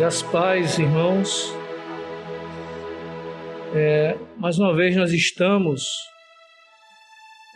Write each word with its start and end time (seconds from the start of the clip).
Graças 0.00 0.22
paz, 0.22 0.78
irmãos. 0.78 1.52
É, 3.76 4.16
mais 4.38 4.58
uma 4.58 4.74
vez 4.74 4.96
nós 4.96 5.12
estamos 5.12 5.84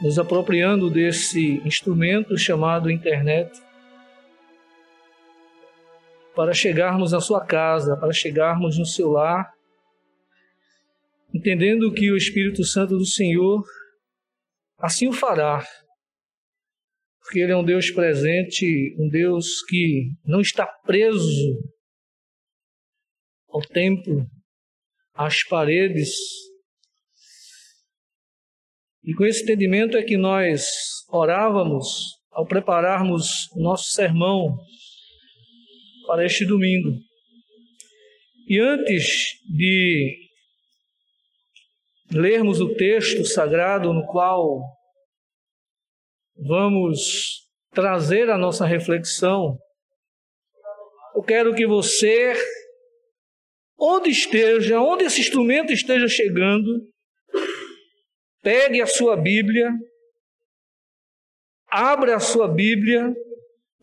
nos 0.02 0.19
apropriando 0.19 0.91
desse 0.91 1.62
instrumento 1.65 2.37
chamado 2.37 2.91
internet 2.91 3.51
para 6.37 6.52
chegarmos 6.52 7.15
à 7.15 7.20
sua 7.20 7.43
casa, 7.46 7.96
para 7.96 8.12
chegarmos 8.12 8.79
no 8.79 8.84
seu 8.84 9.09
lar, 9.11 9.51
entendendo 11.33 11.95
que 11.95 12.12
o 12.12 12.16
Espírito 12.16 12.62
Santo 12.62 12.98
do 12.98 13.06
Senhor 13.06 13.65
assim 14.77 15.09
o 15.09 15.15
fará, 15.15 15.66
porque 17.23 17.41
Ele 17.41 17.52
é 17.52 17.56
um 17.56 17.65
Deus 17.65 17.91
presente, 17.91 18.95
um 18.98 19.09
Deus 19.09 19.62
que 19.66 20.11
não 20.27 20.42
está 20.42 20.66
preso 20.66 21.73
ao 23.55 23.61
templo, 23.61 24.27
às 25.15 25.45
paredes. 25.45 26.11
E 29.05 29.15
com 29.15 29.25
esse 29.25 29.45
entendimento 29.45 29.97
é 29.97 30.03
que 30.03 30.17
nós 30.17 30.67
orávamos 31.09 31.87
ao 32.33 32.45
prepararmos 32.45 33.49
o 33.53 33.63
nosso 33.63 33.91
sermão 33.93 34.59
para 36.09 36.27
este 36.27 36.45
domingo. 36.45 36.99
E 38.49 38.59
antes 38.59 39.07
de 39.49 40.19
lermos 42.11 42.61
o 42.61 42.74
texto 42.74 43.24
sagrado 43.24 43.93
no 43.93 44.05
qual 44.07 44.61
vamos 46.37 47.45
trazer 47.71 48.29
a 48.30 48.37
nossa 48.37 48.66
reflexão, 48.66 49.57
eu 51.15 51.23
quero 51.23 51.55
que 51.55 51.66
você 51.66 52.35
onde 53.85 54.10
esteja, 54.10 54.80
onde 54.80 55.04
esse 55.04 55.21
instrumento 55.21 55.73
esteja 55.73 56.09
chegando, 56.09 56.88
pegue 58.43 58.80
a 58.80 58.87
sua 58.87 59.15
Bíblia, 59.15 59.71
abra 61.68 62.16
a 62.16 62.21
sua 62.21 62.49
Bíblia 62.49 63.15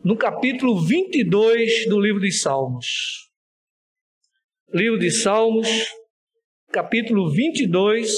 no 0.04 0.16
capítulo 0.16 0.84
22 0.84 1.88
do 1.88 2.00
livro 2.00 2.20
de 2.20 2.32
Salmos. 2.32 3.30
Livro 4.74 4.98
de 4.98 5.10
Salmos, 5.10 5.68
capítulo 6.72 7.30
22. 7.30 8.12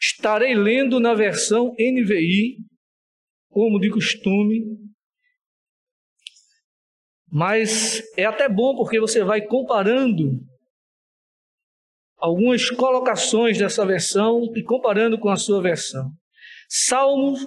Estarei 0.00 0.54
lendo 0.54 1.00
na 1.00 1.14
versão 1.14 1.74
NVI, 1.78 2.58
como 3.48 3.80
de 3.80 3.90
costume, 3.90 4.62
mas 7.28 8.02
é 8.16 8.24
até 8.24 8.48
bom 8.48 8.76
porque 8.76 9.00
você 9.00 9.24
vai 9.24 9.40
comparando 9.40 10.51
algumas 12.22 12.70
colocações 12.70 13.58
dessa 13.58 13.84
versão 13.84 14.44
e 14.54 14.62
comparando 14.62 15.18
com 15.18 15.28
a 15.28 15.34
sua 15.34 15.60
versão. 15.60 16.08
Salmos, 16.68 17.44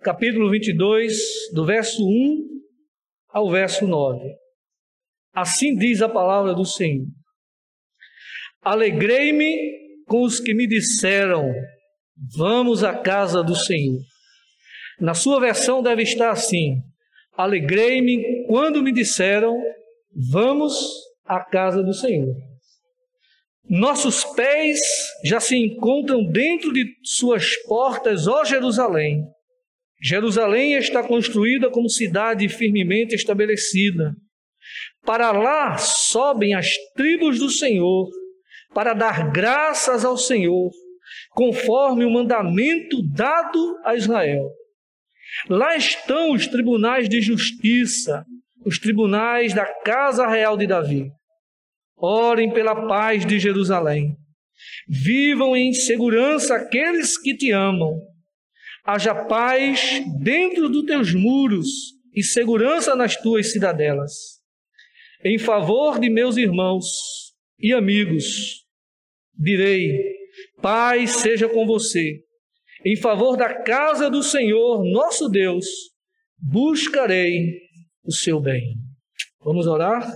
capítulo 0.00 0.50
22, 0.50 1.12
do 1.52 1.66
verso 1.66 2.02
1 2.02 2.46
ao 3.28 3.50
verso 3.50 3.86
9. 3.86 4.18
Assim 5.34 5.76
diz 5.76 6.00
a 6.00 6.08
palavra 6.08 6.54
do 6.54 6.64
Senhor: 6.64 7.06
Alegrei-me 8.62 9.54
com 10.06 10.22
os 10.22 10.40
que 10.40 10.54
me 10.54 10.66
disseram: 10.66 11.52
Vamos 12.38 12.82
à 12.82 12.96
casa 12.96 13.44
do 13.44 13.54
Senhor. 13.54 14.00
Na 14.98 15.12
sua 15.12 15.38
versão 15.38 15.82
deve 15.82 16.02
estar 16.02 16.30
assim: 16.30 16.80
Alegrei-me 17.36 18.46
quando 18.46 18.82
me 18.82 18.92
disseram: 18.92 19.54
Vamos 20.32 20.74
à 21.26 21.44
casa 21.44 21.82
do 21.82 21.92
Senhor. 21.92 22.55
Nossos 23.68 24.24
pés 24.24 24.78
já 25.24 25.40
se 25.40 25.56
encontram 25.56 26.24
dentro 26.24 26.72
de 26.72 26.86
suas 27.02 27.56
portas, 27.64 28.28
ó 28.28 28.44
Jerusalém. 28.44 29.24
Jerusalém 30.00 30.74
está 30.74 31.02
construída 31.02 31.70
como 31.70 31.88
cidade 31.88 32.48
firmemente 32.48 33.14
estabelecida. 33.14 34.14
Para 35.04 35.32
lá 35.32 35.78
sobem 35.78 36.54
as 36.54 36.68
tribos 36.94 37.38
do 37.38 37.50
Senhor, 37.50 38.08
para 38.72 38.92
dar 38.92 39.32
graças 39.32 40.04
ao 40.04 40.16
Senhor, 40.16 40.70
conforme 41.30 42.04
o 42.04 42.10
mandamento 42.10 43.02
dado 43.14 43.78
a 43.84 43.94
Israel. 43.96 44.48
Lá 45.48 45.76
estão 45.76 46.32
os 46.32 46.46
tribunais 46.46 47.08
de 47.08 47.20
justiça, 47.20 48.24
os 48.64 48.78
tribunais 48.78 49.54
da 49.54 49.66
casa 49.82 50.26
real 50.26 50.56
de 50.56 50.66
Davi. 50.66 51.10
Orem 51.96 52.52
pela 52.52 52.86
paz 52.86 53.24
de 53.24 53.38
Jerusalém. 53.38 54.16
Vivam 54.88 55.56
em 55.56 55.72
segurança 55.72 56.56
aqueles 56.56 57.18
que 57.18 57.36
te 57.36 57.50
amam. 57.50 58.00
Haja 58.84 59.14
paz 59.14 60.02
dentro 60.22 60.68
dos 60.68 60.84
teus 60.84 61.14
muros 61.14 61.68
e 62.14 62.22
segurança 62.22 62.94
nas 62.94 63.16
tuas 63.16 63.52
cidadelas. 63.52 64.12
Em 65.24 65.38
favor 65.38 65.98
de 65.98 66.08
meus 66.08 66.36
irmãos 66.36 66.86
e 67.58 67.72
amigos, 67.72 68.64
direi: 69.34 69.90
paz 70.60 71.10
seja 71.16 71.48
com 71.48 71.66
você 71.66 72.26
em 72.86 72.94
favor 72.94 73.36
da 73.36 73.52
casa 73.52 74.08
do 74.08 74.22
Senhor, 74.22 74.84
nosso 74.84 75.28
Deus, 75.28 75.66
buscarei 76.38 77.62
o 78.04 78.12
seu 78.12 78.40
bem. 78.40 78.76
Vamos 79.40 79.66
orar? 79.66 80.08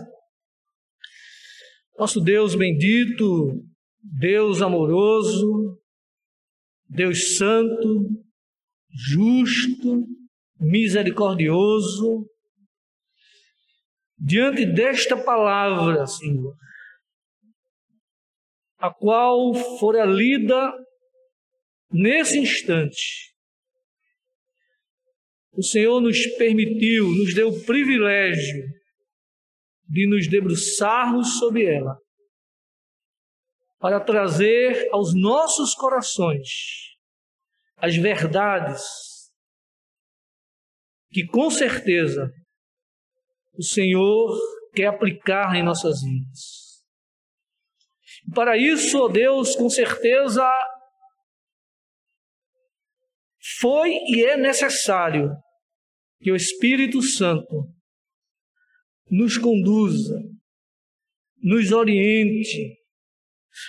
Nosso 2.00 2.18
Deus 2.18 2.54
bendito, 2.54 3.62
Deus 4.02 4.62
amoroso, 4.62 5.78
Deus 6.88 7.36
santo, 7.36 8.08
justo, 8.88 10.06
misericordioso, 10.58 12.26
diante 14.18 14.64
desta 14.64 15.14
palavra, 15.14 16.06
Senhor, 16.06 16.56
a 18.78 18.90
qual 18.90 19.54
fora 19.78 20.06
lida 20.06 20.72
Nesse 21.92 22.38
instante, 22.38 23.34
o 25.52 25.62
Senhor 25.62 26.00
nos 26.00 26.24
permitiu, 26.38 27.08
nos 27.08 27.34
deu 27.34 27.48
o 27.48 27.64
privilégio 27.64 28.79
de 29.90 30.08
nos 30.08 30.28
debruçarmos 30.28 31.38
sobre 31.40 31.64
ela, 31.64 31.98
para 33.80 33.98
trazer 33.98 34.88
aos 34.92 35.12
nossos 35.12 35.74
corações 35.74 36.96
as 37.76 37.96
verdades 37.96 38.80
que 41.10 41.26
com 41.26 41.50
certeza 41.50 42.32
o 43.52 43.64
Senhor 43.64 44.38
quer 44.72 44.86
aplicar 44.86 45.56
em 45.56 45.64
nossas 45.64 46.00
vidas. 46.02 46.84
Para 48.32 48.56
isso, 48.56 48.96
ó 48.96 49.08
Deus, 49.08 49.56
com 49.56 49.68
certeza 49.68 50.48
foi 53.58 53.90
e 53.90 54.24
é 54.24 54.36
necessário 54.36 55.32
que 56.20 56.30
o 56.30 56.36
Espírito 56.36 57.02
Santo 57.02 57.79
nos 59.10 59.36
conduza, 59.36 60.22
nos 61.42 61.72
oriente, 61.72 62.78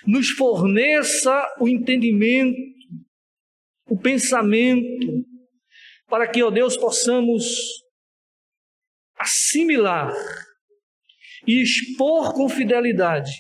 nos 0.06 0.30
forneça 0.30 1.44
o 1.60 1.68
entendimento, 1.68 2.60
o 3.88 3.98
pensamento, 3.98 5.26
para 6.08 6.30
que, 6.30 6.44
ó 6.44 6.52
Deus, 6.52 6.78
possamos 6.78 7.44
assimilar 9.16 10.14
e 11.48 11.62
expor 11.62 12.34
com 12.34 12.48
fidelidade 12.50 13.32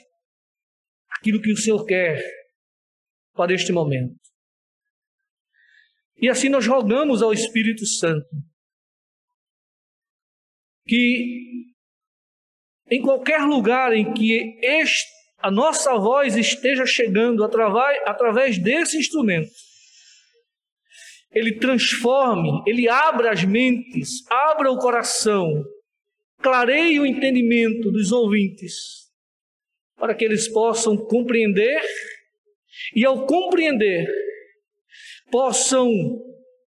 aquilo 1.09 1.41
que 1.41 1.51
o 1.51 1.57
Senhor 1.57 1.85
quer 1.85 2.23
para 3.33 3.53
este 3.53 3.71
momento. 3.71 4.15
E 6.17 6.29
assim 6.29 6.49
nós 6.49 6.65
rogamos 6.67 7.21
ao 7.21 7.33
Espírito 7.33 7.85
Santo 7.85 8.27
que 10.85 11.50
em 12.91 13.01
qualquer 13.01 13.41
lugar 13.43 13.93
em 13.93 14.13
que 14.13 14.59
a 15.39 15.49
nossa 15.49 15.97
voz 15.97 16.35
esteja 16.35 16.85
chegando 16.85 17.43
através 17.43 18.57
desse 18.61 18.97
instrumento, 18.97 19.49
ele 21.31 21.57
transforme, 21.57 22.61
ele 22.67 22.89
abra 22.89 23.31
as 23.31 23.45
mentes, 23.45 24.29
abra 24.29 24.69
o 24.69 24.77
coração, 24.77 25.63
clareie 26.41 26.99
o 26.99 27.05
entendimento 27.05 27.89
dos 27.89 28.11
ouvintes, 28.11 28.73
para 29.97 30.13
que 30.13 30.25
eles 30.25 30.51
possam 30.51 30.97
compreender 30.97 31.81
e, 32.93 33.05
ao 33.05 33.25
compreender, 33.25 34.05
possam 35.31 35.89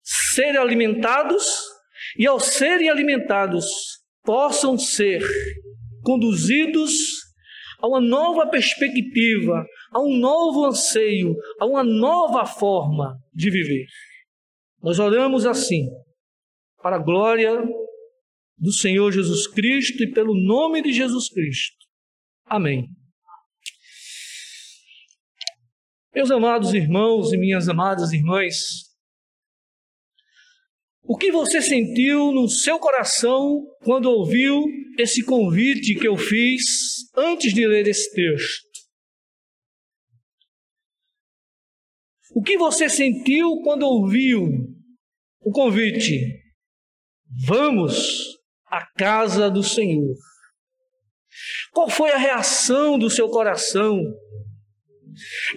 ser 0.03 0.55
alimentados 0.55 1.43
e, 2.15 2.27
ao 2.27 2.39
serem 2.39 2.89
alimentados, 2.89 3.65
possam 4.23 4.77
ser 4.77 5.23
conduzidos 6.03 6.91
a 7.81 7.87
uma 7.87 7.99
nova 7.99 8.47
perspectiva, 8.47 9.65
a 9.91 10.01
um 10.01 10.17
novo 10.17 10.65
anseio, 10.65 11.35
a 11.59 11.65
uma 11.65 11.83
nova 11.83 12.45
forma 12.45 13.17
de 13.33 13.49
viver. 13.49 13.85
Nós 14.81 14.99
oramos 14.99 15.45
assim, 15.45 15.87
para 16.81 16.97
a 16.97 16.99
glória 16.99 17.51
do 18.57 18.71
Senhor 18.71 19.11
Jesus 19.11 19.47
Cristo 19.47 20.03
e 20.03 20.11
pelo 20.11 20.35
nome 20.35 20.81
de 20.81 20.93
Jesus 20.93 21.29
Cristo. 21.29 21.77
Amém. 22.45 22.87
Meus 26.13 26.29
amados 26.29 26.73
irmãos 26.73 27.31
e 27.31 27.37
minhas 27.37 27.69
amadas 27.69 28.11
irmãs, 28.11 28.90
o 31.11 31.17
que 31.17 31.29
você 31.29 31.61
sentiu 31.61 32.31
no 32.31 32.47
seu 32.47 32.79
coração 32.79 33.67
quando 33.83 34.05
ouviu 34.05 34.63
esse 34.97 35.21
convite 35.25 35.93
que 35.95 36.07
eu 36.07 36.15
fiz 36.15 36.63
antes 37.17 37.53
de 37.53 37.67
ler 37.67 37.85
esse 37.85 38.09
texto? 38.13 38.69
O 42.33 42.41
que 42.41 42.57
você 42.57 42.87
sentiu 42.87 43.59
quando 43.61 43.83
ouviu 43.83 44.47
o 45.41 45.51
convite? 45.51 46.17
Vamos 47.45 48.39
à 48.67 48.85
casa 48.97 49.51
do 49.51 49.63
Senhor. 49.63 50.15
Qual 51.73 51.89
foi 51.89 52.11
a 52.11 52.17
reação 52.17 52.97
do 52.97 53.09
seu 53.09 53.27
coração? 53.27 54.01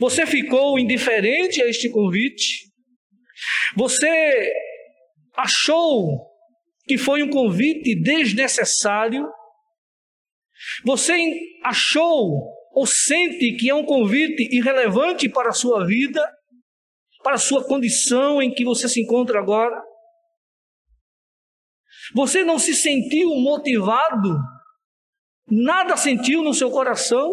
Você 0.01 0.27
ficou 0.27 0.81
indiferente 0.81 1.63
a 1.63 1.69
este 1.69 1.89
convite? 1.91 2.73
Você 3.77 4.53
achou 5.37 6.31
que 6.87 6.99
foi 6.99 7.23
um 7.23 7.31
convite 7.31 7.95
desnecessário? 8.01 9.27
Você 10.85 11.15
achou 11.63 12.53
ou 12.73 12.87
sente 12.87 13.57
que 13.57 13.71
é 13.71 13.75
um 13.75 13.85
convite 13.85 14.49
irrelevante 14.55 15.29
para 15.29 15.51
a 15.51 15.53
sua 15.53 15.87
vida, 15.87 16.21
para 17.23 17.35
a 17.35 17.39
sua 17.39 17.65
condição 17.65 18.43
em 18.43 18.53
que 18.53 18.65
você 18.65 18.89
se 18.89 19.01
encontra 19.01 19.39
agora? 19.39 19.81
Você 22.15 22.45
não 22.45 22.59
se 22.59 22.75
sentiu 22.75 23.35
motivado? 23.37 24.37
Nada 25.49 25.97
sentiu 25.97 26.43
no 26.43 26.53
seu 26.53 26.71
coração? 26.71 27.33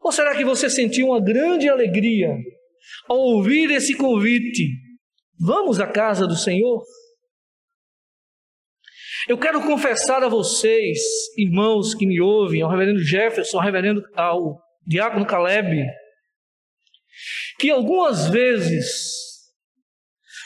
Ou 0.00 0.12
será 0.12 0.36
que 0.36 0.44
você 0.44 0.70
sentiu 0.70 1.08
uma 1.08 1.20
grande 1.20 1.68
alegria 1.68 2.30
ao 3.08 3.18
ouvir 3.18 3.70
esse 3.70 3.96
convite? 3.96 4.85
Vamos 5.38 5.78
à 5.80 5.86
casa 5.86 6.26
do 6.26 6.36
Senhor? 6.36 6.82
Eu 9.28 9.36
quero 9.36 9.60
confessar 9.62 10.22
a 10.22 10.28
vocês, 10.28 10.98
irmãos 11.36 11.94
que 11.94 12.06
me 12.06 12.20
ouvem, 12.20 12.62
ao 12.62 12.70
reverendo 12.70 13.00
Jefferson, 13.00 13.58
ao 13.58 13.64
reverendo 13.64 14.02
ao 14.14 14.58
diácono 14.86 15.26
Caleb, 15.26 15.84
que 17.58 17.70
algumas 17.70 18.30
vezes 18.30 18.86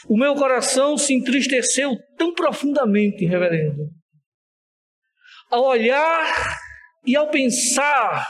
o 0.09 0.17
meu 0.17 0.33
coração 0.35 0.97
se 0.97 1.13
entristeceu 1.13 1.95
tão 2.17 2.33
profundamente, 2.33 3.25
reverendo, 3.25 3.87
ao 5.49 5.63
olhar 5.65 6.57
e 7.05 7.15
ao 7.15 7.29
pensar 7.29 8.25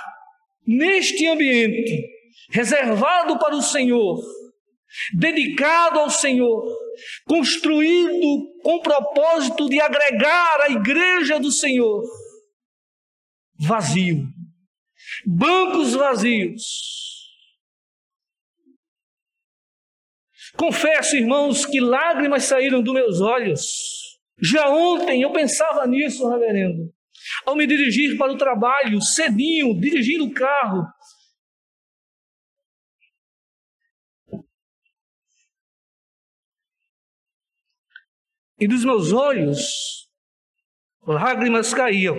neste 0.68 1.28
ambiente 1.28 2.08
reservado 2.52 3.40
para 3.40 3.56
o 3.56 3.62
Senhor, 3.62 4.22
dedicado 5.14 6.00
ao 6.00 6.10
Senhor, 6.10 6.66
construído 7.26 8.62
com 8.62 8.76
o 8.76 8.82
propósito 8.82 9.70
de 9.70 9.80
agregar 9.80 10.62
a 10.62 10.72
igreja 10.72 11.40
do 11.40 11.52
Senhor, 11.52 12.04
vazio, 13.60 14.28
bancos 15.26 15.94
vazios. 15.94 16.92
Confesso, 20.58 21.16
irmãos, 21.16 21.66
que 21.66 21.80
lágrimas 21.80 22.44
saíram 22.44 22.82
dos 22.82 22.94
meus 22.94 23.22
olhos. 23.22 23.62
Já 24.42 24.70
ontem 24.70 25.22
eu 25.22 25.32
pensava 25.32 25.88
nisso, 25.88 26.28
reverendo. 26.30 26.92
Ao 27.46 27.56
me 27.56 27.66
dirigir 27.68 28.18
para 28.18 28.32
o 28.32 28.38
trabalho, 28.38 29.02
cedinho, 29.02 29.80
dirigindo 29.80 30.26
o 30.26 30.34
carro, 30.34 30.84
e 38.62 38.68
dos 38.68 38.86
meus 38.86 39.12
olhos 39.12 40.08
lágrimas 41.02 41.74
caíam. 41.74 42.16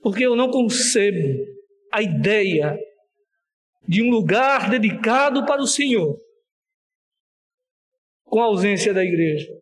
Porque 0.00 0.24
eu 0.24 0.34
não 0.34 0.50
concebo 0.50 1.44
a 1.92 2.00
ideia 2.00 2.78
de 3.86 4.02
um 4.02 4.08
lugar 4.10 4.70
dedicado 4.70 5.44
para 5.44 5.60
o 5.60 5.66
Senhor 5.66 6.18
com 8.24 8.40
a 8.40 8.44
ausência 8.44 8.94
da 8.94 9.04
igreja. 9.04 9.52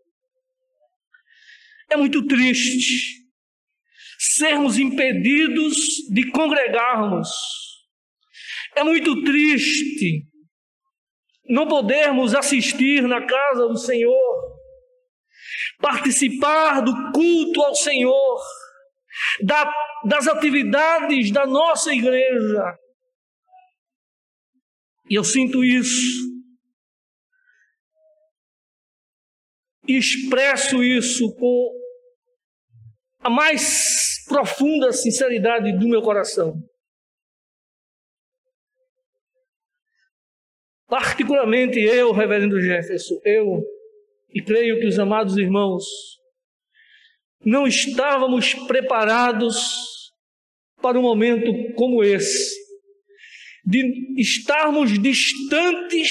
É 1.91 1.97
muito 1.97 2.25
triste 2.29 3.29
sermos 4.17 4.79
impedidos 4.79 5.75
de 6.09 6.31
congregarmos 6.31 7.29
é 8.77 8.85
muito 8.85 9.23
triste 9.25 10.27
não 11.51 11.67
podermos 11.67 12.35
assistir 12.35 13.03
na 13.03 13.27
casa 13.27 13.67
do 13.67 13.77
Senhor, 13.77 14.61
participar 15.79 16.81
do 16.81 17.13
culto 17.13 17.61
ao 17.63 17.75
Senhor, 17.75 18.41
da, 19.43 19.71
das 20.05 20.29
atividades 20.29 21.33
da 21.33 21.47
nossa 21.47 21.93
igreja. 21.93 22.79
E 25.09 25.17
eu 25.17 25.25
sinto 25.25 25.65
isso. 25.65 26.31
E 29.89 29.97
expresso 29.97 30.85
isso 30.85 31.35
com 31.35 31.81
a 33.19 33.29
mais 33.29 34.25
profunda 34.29 34.93
sinceridade 34.93 35.77
do 35.77 35.89
meu 35.89 36.01
coração. 36.01 36.55
Particularmente 40.91 41.79
eu, 41.79 42.11
reverendo 42.11 42.61
Jefferson, 42.61 43.21
eu 43.25 43.63
e 44.29 44.43
creio 44.43 44.81
que 44.81 44.89
os 44.89 44.99
amados 44.99 45.37
irmãos 45.39 45.85
não 47.45 47.65
estávamos 47.65 48.55
preparados 48.67 50.13
para 50.83 50.99
um 50.99 51.03
momento 51.03 51.47
como 51.77 52.03
esse, 52.03 52.59
de 53.65 54.21
estarmos 54.21 55.01
distantes 55.01 56.11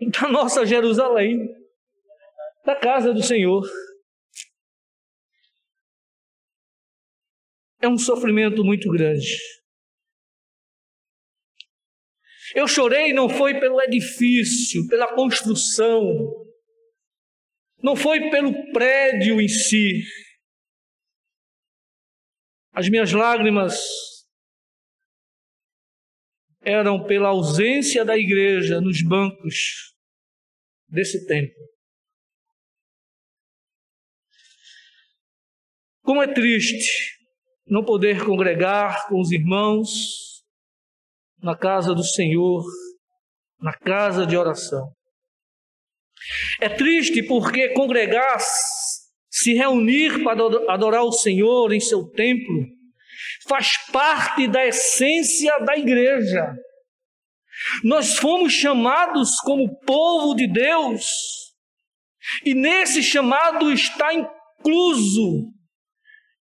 da 0.00 0.28
nossa 0.28 0.64
Jerusalém, 0.64 1.46
da 2.64 2.74
casa 2.74 3.12
do 3.12 3.22
Senhor. 3.22 3.62
É 7.82 7.88
um 7.88 7.98
sofrimento 7.98 8.64
muito 8.64 8.90
grande. 8.90 9.36
Eu 12.54 12.68
chorei 12.68 13.12
não 13.12 13.28
foi 13.28 13.58
pelo 13.58 13.82
edifício, 13.82 14.86
pela 14.86 15.12
construção, 15.12 16.02
não 17.82 17.96
foi 17.96 18.30
pelo 18.30 18.72
prédio 18.72 19.40
em 19.40 19.48
si. 19.48 20.02
As 22.72 22.88
minhas 22.88 23.12
lágrimas 23.12 23.76
eram 26.62 27.04
pela 27.04 27.28
ausência 27.28 28.04
da 28.04 28.16
igreja 28.16 28.80
nos 28.80 29.02
bancos 29.02 29.94
desse 30.88 31.26
templo. 31.26 31.62
Como 36.02 36.22
é 36.22 36.32
triste 36.32 37.18
não 37.66 37.84
poder 37.84 38.24
congregar 38.24 39.08
com 39.08 39.20
os 39.20 39.32
irmãos, 39.32 40.33
na 41.44 41.54
casa 41.54 41.94
do 41.94 42.02
Senhor, 42.02 42.64
na 43.60 43.74
casa 43.74 44.26
de 44.26 44.34
oração. 44.34 44.90
É 46.58 46.70
triste 46.70 47.22
porque 47.22 47.74
congregar, 47.74 48.38
se 49.30 49.52
reunir 49.52 50.24
para 50.24 50.42
adorar 50.72 51.04
o 51.04 51.12
Senhor 51.12 51.70
em 51.74 51.80
seu 51.80 52.08
templo, 52.12 52.66
faz 53.46 53.76
parte 53.92 54.48
da 54.48 54.64
essência 54.64 55.58
da 55.58 55.76
igreja. 55.76 56.50
Nós 57.84 58.16
fomos 58.16 58.54
chamados 58.54 59.38
como 59.40 59.78
povo 59.80 60.34
de 60.34 60.50
Deus, 60.50 61.04
e 62.42 62.54
nesse 62.54 63.02
chamado 63.02 63.70
está 63.70 64.14
incluso 64.14 65.52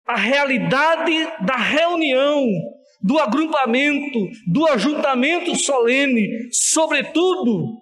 a 0.08 0.16
realidade 0.16 1.26
da 1.46 1.58
reunião, 1.58 2.46
do 3.04 3.20
agrupamento, 3.20 4.30
do 4.48 4.66
ajuntamento 4.68 5.56
solene, 5.56 6.30
sobretudo 6.52 7.82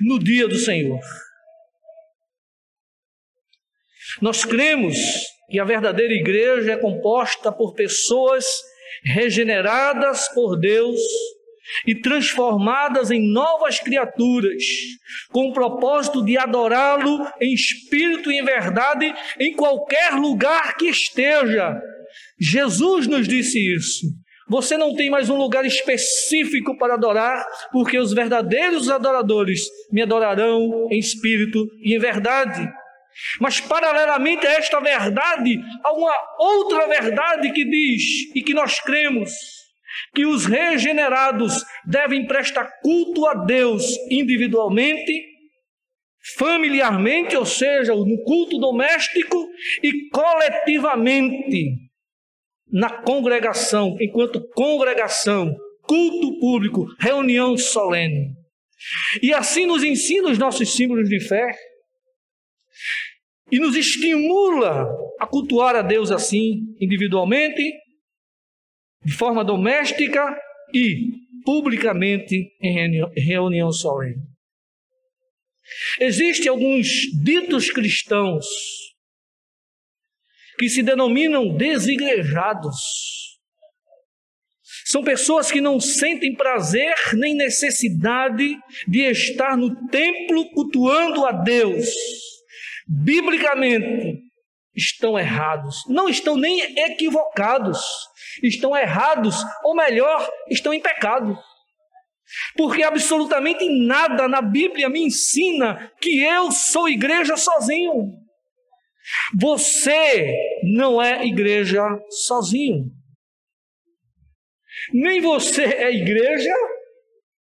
no 0.00 0.18
dia 0.18 0.48
do 0.48 0.56
Senhor. 0.56 0.98
Nós 4.20 4.44
cremos 4.44 4.96
que 5.48 5.60
a 5.60 5.64
verdadeira 5.64 6.12
igreja 6.12 6.72
é 6.72 6.76
composta 6.76 7.52
por 7.52 7.74
pessoas 7.74 8.44
regeneradas 9.04 10.28
por 10.34 10.58
Deus 10.58 11.00
e 11.86 12.00
transformadas 12.00 13.10
em 13.10 13.32
novas 13.32 13.78
criaturas, 13.78 14.62
com 15.30 15.48
o 15.48 15.52
propósito 15.52 16.24
de 16.24 16.36
adorá-lo 16.36 17.26
em 17.40 17.52
espírito 17.54 18.30
e 18.30 18.38
em 18.38 18.44
verdade 18.44 19.12
em 19.38 19.54
qualquer 19.54 20.14
lugar 20.14 20.76
que 20.76 20.86
esteja. 20.86 21.80
Jesus 22.38 23.06
nos 23.06 23.26
disse 23.26 23.58
isso. 23.58 24.06
Você 24.52 24.76
não 24.76 24.94
tem 24.94 25.08
mais 25.08 25.30
um 25.30 25.36
lugar 25.36 25.64
específico 25.64 26.76
para 26.76 26.92
adorar, 26.92 27.42
porque 27.72 27.98
os 27.98 28.12
verdadeiros 28.12 28.90
adoradores 28.90 29.62
me 29.90 30.02
adorarão 30.02 30.88
em 30.90 30.98
espírito 30.98 31.66
e 31.82 31.94
em 31.94 31.98
verdade. 31.98 32.70
Mas, 33.40 33.62
paralelamente 33.62 34.46
a 34.46 34.52
esta 34.52 34.78
verdade, 34.78 35.58
há 35.82 35.92
uma 35.94 36.14
outra 36.38 36.86
verdade 36.86 37.50
que 37.50 37.64
diz 37.64 38.02
e 38.34 38.42
que 38.42 38.52
nós 38.52 38.78
cremos 38.80 39.30
que 40.14 40.26
os 40.26 40.44
regenerados 40.44 41.64
devem 41.86 42.26
prestar 42.26 42.68
culto 42.82 43.26
a 43.26 43.32
Deus 43.46 43.82
individualmente, 44.10 45.14
familiarmente, 46.36 47.34
ou 47.38 47.46
seja, 47.46 47.94
no 47.94 48.22
culto 48.24 48.58
doméstico 48.58 49.48
e 49.82 50.10
coletivamente 50.10 51.81
na 52.72 53.02
congregação, 53.02 53.96
enquanto 54.00 54.48
congregação, 54.54 55.54
culto 55.82 56.38
público, 56.40 56.86
reunião 56.98 57.56
solene. 57.56 58.34
E 59.22 59.32
assim 59.34 59.66
nos 59.66 59.84
ensina 59.84 60.30
os 60.30 60.38
nossos 60.38 60.74
símbolos 60.74 61.08
de 61.08 61.20
fé 61.20 61.54
e 63.50 63.58
nos 63.58 63.76
estimula 63.76 64.88
a 65.20 65.26
cultuar 65.26 65.76
a 65.76 65.82
Deus 65.82 66.10
assim, 66.10 66.62
individualmente, 66.80 67.62
de 69.04 69.12
forma 69.12 69.44
doméstica 69.44 70.34
e 70.72 71.10
publicamente 71.44 72.50
em 72.60 73.02
reunião 73.16 73.70
solene. 73.70 74.16
Existem 76.00 76.48
alguns 76.48 76.86
ditos 77.22 77.70
cristãos 77.70 78.46
que 80.62 80.68
se 80.68 80.80
denominam 80.80 81.56
desigrejados. 81.56 82.76
São 84.84 85.02
pessoas 85.02 85.50
que 85.50 85.60
não 85.60 85.80
sentem 85.80 86.36
prazer 86.36 86.94
nem 87.14 87.34
necessidade 87.34 88.56
de 88.86 89.00
estar 89.00 89.56
no 89.56 89.88
templo 89.88 90.48
cultuando 90.52 91.26
a 91.26 91.32
Deus. 91.32 91.84
Biblicamente, 92.86 94.20
estão 94.72 95.18
errados. 95.18 95.78
Não 95.88 96.08
estão 96.08 96.36
nem 96.36 96.60
equivocados. 96.78 97.80
Estão 98.40 98.76
errados, 98.76 99.34
ou 99.64 99.74
melhor, 99.74 100.30
estão 100.48 100.72
em 100.72 100.80
pecado. 100.80 101.36
Porque 102.56 102.84
absolutamente 102.84 103.68
nada 103.84 104.28
na 104.28 104.40
Bíblia 104.40 104.88
me 104.88 105.02
ensina 105.02 105.90
que 106.00 106.22
eu 106.22 106.52
sou 106.52 106.88
igreja 106.88 107.36
sozinho. 107.36 108.21
Você 109.40 110.34
não 110.62 111.00
é 111.00 111.26
igreja 111.26 111.82
sozinho. 112.26 112.90
Nem 114.92 115.20
você 115.20 115.62
é 115.64 115.92
igreja 115.92 116.54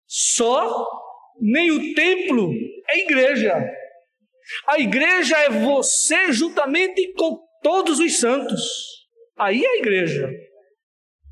só, 0.07 0.85
nem 1.39 1.71
o 1.71 1.93
templo 1.93 2.51
é 2.89 2.99
igreja. 2.99 3.53
A 4.67 4.79
igreja 4.79 5.37
é 5.37 5.49
você 5.49 6.31
juntamente 6.31 7.13
com 7.13 7.39
todos 7.61 7.99
os 7.99 8.19
santos. 8.19 8.61
Aí 9.37 9.63
é 9.63 9.69
a 9.69 9.77
igreja. 9.77 10.29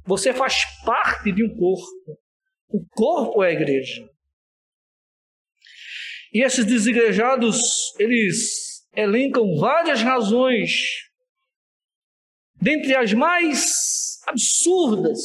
Você 0.05 0.33
faz 0.33 0.55
parte 0.85 1.31
de 1.31 1.43
um 1.43 1.55
corpo. 1.55 2.19
O 2.69 2.85
corpo 2.89 3.43
é 3.43 3.49
a 3.49 3.53
igreja. 3.53 4.07
E 6.33 6.43
esses 6.43 6.65
desigrejados, 6.65 7.59
eles 7.99 8.60
elencam 8.95 9.55
várias 9.57 10.01
razões, 10.01 10.71
dentre 12.61 12.95
as 12.95 13.13
mais 13.13 14.19
absurdas. 14.27 15.19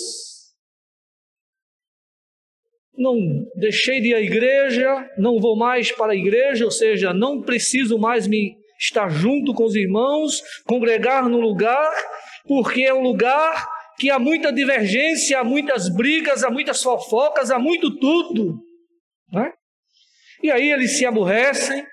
Não 2.96 3.14
deixei 3.56 4.00
de 4.00 4.08
ir 4.08 4.14
à 4.14 4.20
igreja, 4.20 5.10
não 5.18 5.38
vou 5.38 5.56
mais 5.56 5.92
para 5.92 6.12
a 6.12 6.16
igreja, 6.16 6.64
ou 6.64 6.70
seja, 6.70 7.12
não 7.12 7.42
preciso 7.42 7.98
mais 7.98 8.26
me 8.26 8.56
estar 8.78 9.08
junto 9.10 9.52
com 9.52 9.64
os 9.64 9.74
irmãos, 9.74 10.42
congregar 10.64 11.28
no 11.28 11.40
lugar, 11.40 11.92
porque 12.46 12.82
é 12.82 12.94
um 12.94 13.02
lugar 13.02 13.68
que 13.98 14.10
há 14.10 14.18
muita 14.18 14.52
divergência, 14.52 15.38
há 15.38 15.44
muitas 15.44 15.88
brigas, 15.88 16.44
há 16.44 16.50
muitas 16.50 16.82
fofocas, 16.82 17.50
há 17.50 17.58
muito 17.58 17.98
tudo. 17.98 18.58
Né? 19.32 19.52
E 20.42 20.50
aí 20.50 20.70
eles 20.70 20.96
se 20.96 21.06
aborrecem, 21.06 21.84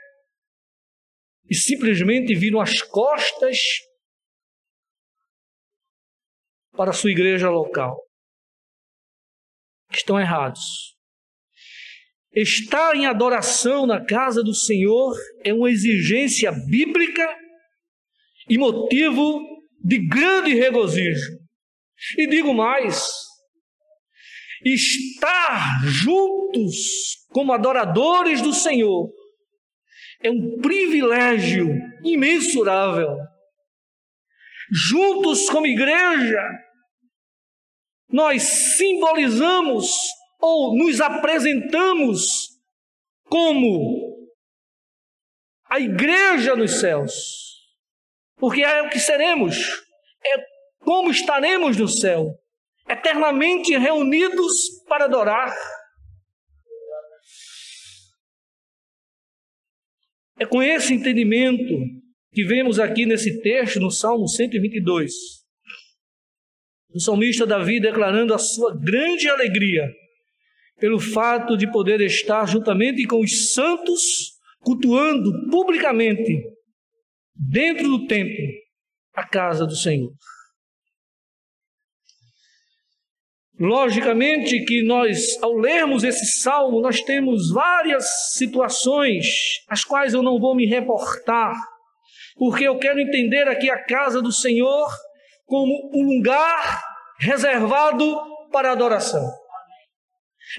e 1.54 1.56
simplesmente 1.56 2.34
viram 2.34 2.60
as 2.60 2.82
costas 2.82 3.60
para 6.76 6.90
a 6.90 6.94
sua 6.94 7.12
igreja 7.12 7.48
local. 7.48 7.96
Estão 9.92 10.20
errados. 10.20 10.98
Estar 12.36 12.96
em 12.96 13.06
adoração 13.06 13.86
na 13.86 14.04
casa 14.04 14.42
do 14.42 14.56
Senhor 14.56 15.16
é 15.46 15.54
uma 15.54 15.70
exigência 15.70 16.52
bíblica 16.52 17.38
e 18.50 18.58
motivo 18.58 19.40
de 19.80 20.08
grande 20.08 20.56
regozijo. 20.56 21.38
E 22.18 22.28
digo 22.28 22.52
mais: 22.52 23.08
estar 24.66 25.86
juntos 25.86 27.28
como 27.30 27.54
adoradores 27.54 28.42
do 28.42 28.52
Senhor 28.52 29.14
é 30.24 30.32
um 30.32 30.60
privilégio 30.62 31.68
imensurável. 32.04 33.18
Juntos 34.72 35.50
como 35.50 35.68
igreja, 35.68 36.42
nós 38.10 38.44
simbolizamos 38.78 39.92
ou 40.40 40.76
nos 40.78 41.02
apresentamos 41.02 42.50
como 43.26 44.14
a 45.70 45.80
igreja 45.80 46.56
nos 46.56 46.80
céus, 46.80 47.12
porque 48.38 48.62
é 48.62 48.84
o 48.84 48.90
que 48.90 49.00
seremos, 49.00 49.58
é 50.24 50.46
como 50.80 51.10
estaremos 51.10 51.78
no 51.78 51.88
céu, 51.88 52.30
eternamente 52.88 53.76
reunidos 53.78 54.54
para 54.88 55.06
adorar. 55.06 55.54
É 60.40 60.46
com 60.46 60.62
esse 60.62 60.94
entendimento 60.94 61.74
que 62.32 62.44
vemos 62.44 62.80
aqui 62.80 63.06
nesse 63.06 63.42
texto, 63.42 63.80
no 63.80 63.92
Salmo 63.92 64.28
122. 64.28 65.12
O 66.94 67.00
salmista 67.00 67.46
Davi 67.46 67.80
declarando 67.80 68.34
a 68.34 68.38
sua 68.38 68.76
grande 68.76 69.28
alegria 69.28 69.88
pelo 70.80 71.00
fato 71.00 71.56
de 71.56 71.72
poder 71.72 72.02
estar 72.02 72.46
juntamente 72.48 73.06
com 73.06 73.20
os 73.22 73.54
santos, 73.54 74.34
cultuando 74.60 75.32
publicamente, 75.50 76.44
dentro 77.36 77.88
do 77.88 78.06
templo, 78.06 78.46
a 79.14 79.26
casa 79.26 79.66
do 79.66 79.76
Senhor. 79.76 80.12
Logicamente 83.60 84.66
que 84.66 84.84
nós, 84.84 85.42
ao 85.42 85.54
lermos 85.54 86.04
esse 86.04 86.42
salmo, 86.42 86.82
nós 86.82 87.02
temos 87.02 87.52
várias 87.52 88.04
situações, 88.34 89.26
as 89.70 89.84
quais 89.84 90.14
eu 90.14 90.24
não 90.24 90.40
vou 90.40 90.56
me 90.56 90.66
reportar, 90.66 91.54
porque 92.36 92.64
eu 92.64 92.80
quero 92.80 93.00
entender 93.00 93.48
aqui 93.48 93.70
a 93.70 93.84
casa 93.84 94.22
do 94.22 94.32
Senhor 94.32 94.90
como 95.46 95.72
um 95.94 96.18
lugar 96.18 96.82
reservado 97.20 98.20
para 98.52 98.72
adoração. 98.72 99.24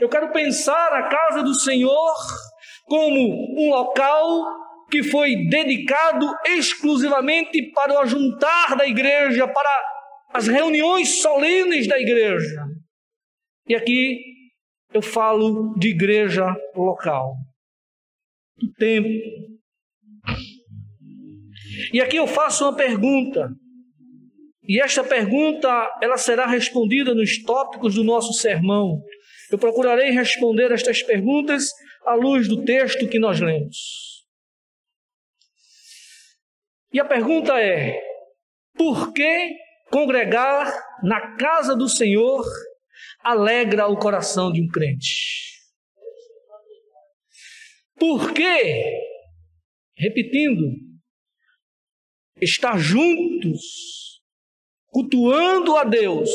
Eu 0.00 0.08
quero 0.08 0.32
pensar 0.32 0.92
a 0.92 1.08
casa 1.08 1.42
do 1.42 1.54
Senhor 1.54 2.14
como 2.86 3.20
um 3.60 3.70
local 3.70 4.46
que 4.90 5.02
foi 5.02 5.34
dedicado 5.48 6.32
exclusivamente 6.46 7.72
para 7.72 7.92
o 7.92 7.98
ajuntar 7.98 8.76
da 8.76 8.86
igreja, 8.86 9.48
para 9.48 9.84
as 10.32 10.46
reuniões 10.46 11.20
solenes 11.20 11.88
da 11.88 11.98
igreja. 11.98 12.64
E 13.66 13.74
aqui 13.74 14.20
eu 14.92 15.00
falo 15.00 15.74
de 15.78 15.88
igreja 15.88 16.54
local, 16.76 17.34
do 18.56 18.72
tempo. 18.74 19.08
E 21.92 22.00
aqui 22.00 22.16
eu 22.16 22.26
faço 22.26 22.64
uma 22.64 22.76
pergunta. 22.76 23.48
E 24.62 24.80
esta 24.80 25.02
pergunta 25.02 25.68
ela 26.02 26.16
será 26.16 26.46
respondida 26.46 27.14
nos 27.14 27.42
tópicos 27.42 27.94
do 27.94 28.04
nosso 28.04 28.32
sermão. 28.34 29.02
Eu 29.50 29.58
procurarei 29.58 30.10
responder 30.10 30.70
estas 30.70 31.02
perguntas 31.02 31.70
à 32.04 32.14
luz 32.14 32.48
do 32.48 32.64
texto 32.64 33.08
que 33.08 33.18
nós 33.18 33.40
lemos. 33.40 34.24
E 36.92 37.00
a 37.00 37.04
pergunta 37.04 37.60
é: 37.60 37.98
por 38.74 39.12
que 39.12 39.50
congregar 39.90 40.72
na 41.02 41.36
casa 41.36 41.74
do 41.76 41.88
Senhor 41.88 42.44
alegra 43.24 43.88
o 43.88 43.96
coração 43.96 44.52
de 44.52 44.62
um 44.62 44.68
crente? 44.68 45.54
Por 47.98 48.34
que, 48.34 49.00
repetindo, 49.96 50.62
estar 52.40 52.78
juntos, 52.78 54.20
cultuando 54.88 55.76
a 55.76 55.84
Deus, 55.84 56.30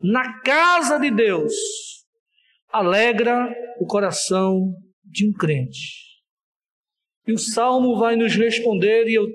na 0.00 0.40
casa 0.40 0.98
de 0.98 1.10
Deus, 1.10 1.52
alegra 2.72 3.52
o 3.78 3.86
coração 3.86 4.72
de 5.04 5.28
um 5.28 5.32
crente. 5.32 6.00
E 7.26 7.32
o 7.32 7.38
salmo 7.38 7.98
vai 7.98 8.16
nos 8.16 8.34
responder, 8.34 9.06
e 9.08 9.14
eu, 9.14 9.26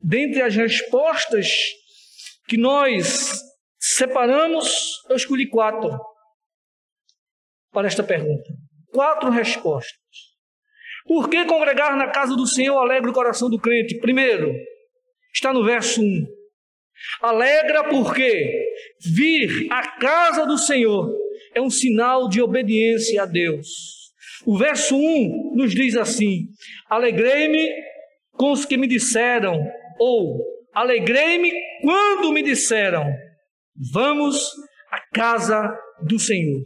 dentre 0.00 0.42
as 0.42 0.56
respostas 0.56 1.48
que 2.48 2.56
nós 2.56 3.30
separamos, 3.78 5.02
eu 5.08 5.14
escolhi 5.14 5.48
quatro 5.48 5.90
para 7.72 7.86
esta 7.86 8.02
pergunta. 8.02 8.50
Quatro 8.92 9.30
respostas. 9.30 9.92
Por 11.06 11.28
que 11.28 11.44
congregar 11.46 11.96
na 11.96 12.08
casa 12.08 12.36
do 12.36 12.46
Senhor 12.46 12.78
alegra 12.78 13.10
o 13.10 13.14
coração 13.14 13.50
do 13.50 13.58
crente? 13.58 13.98
Primeiro, 13.98 14.52
está 15.34 15.52
no 15.52 15.64
verso 15.64 16.00
1. 16.00 16.26
Alegra 17.22 17.84
porque 17.88 18.68
vir 19.14 19.66
à 19.70 19.98
casa 19.98 20.46
do 20.46 20.56
Senhor 20.56 21.12
é 21.54 21.60
um 21.60 21.70
sinal 21.70 22.28
de 22.28 22.40
obediência 22.40 23.22
a 23.22 23.26
Deus. 23.26 23.68
O 24.46 24.56
verso 24.56 24.96
1 24.96 25.54
nos 25.56 25.74
diz 25.74 25.96
assim: 25.96 26.46
Alegrei-me 26.88 27.68
com 28.32 28.52
os 28.52 28.64
que 28.64 28.76
me 28.76 28.86
disseram, 28.86 29.58
ou 29.98 30.40
alegrei-me 30.72 31.52
quando 31.82 32.32
me 32.32 32.42
disseram, 32.42 33.04
vamos 33.92 34.50
à 34.90 35.00
casa 35.14 35.76
do 36.06 36.18
Senhor. 36.18 36.62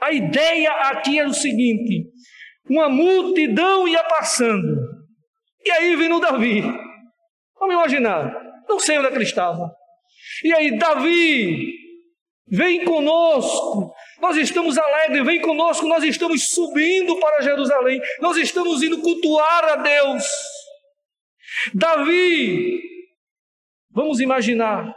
A 0.00 0.12
ideia 0.12 0.70
aqui 0.90 1.18
é 1.18 1.26
o 1.26 1.32
seguinte: 1.32 2.08
uma 2.68 2.88
multidão 2.88 3.86
ia 3.86 4.02
passando, 4.04 4.76
e 5.64 5.70
aí 5.70 5.96
vem 5.96 6.12
o 6.12 6.20
Davi. 6.20 6.62
Vamos 7.58 7.74
imaginar, 7.74 8.34
não 8.68 8.78
sei 8.78 8.98
onde 8.98 9.08
é 9.08 9.10
que 9.10 9.16
ele 9.16 9.24
estava. 9.24 9.70
E 10.44 10.52
aí, 10.52 10.76
Davi, 10.76 11.72
vem 12.48 12.84
conosco, 12.84 13.92
nós 14.20 14.36
estamos 14.36 14.76
alegres, 14.76 15.24
vem 15.24 15.40
conosco, 15.40 15.86
nós 15.86 16.04
estamos 16.04 16.50
subindo 16.50 17.18
para 17.18 17.42
Jerusalém, 17.42 18.00
nós 18.20 18.36
estamos 18.36 18.82
indo 18.82 19.00
cultuar 19.00 19.64
a 19.64 19.76
Deus. 19.76 20.24
Davi, 21.74 22.80
vamos 23.90 24.20
imaginar, 24.20 24.94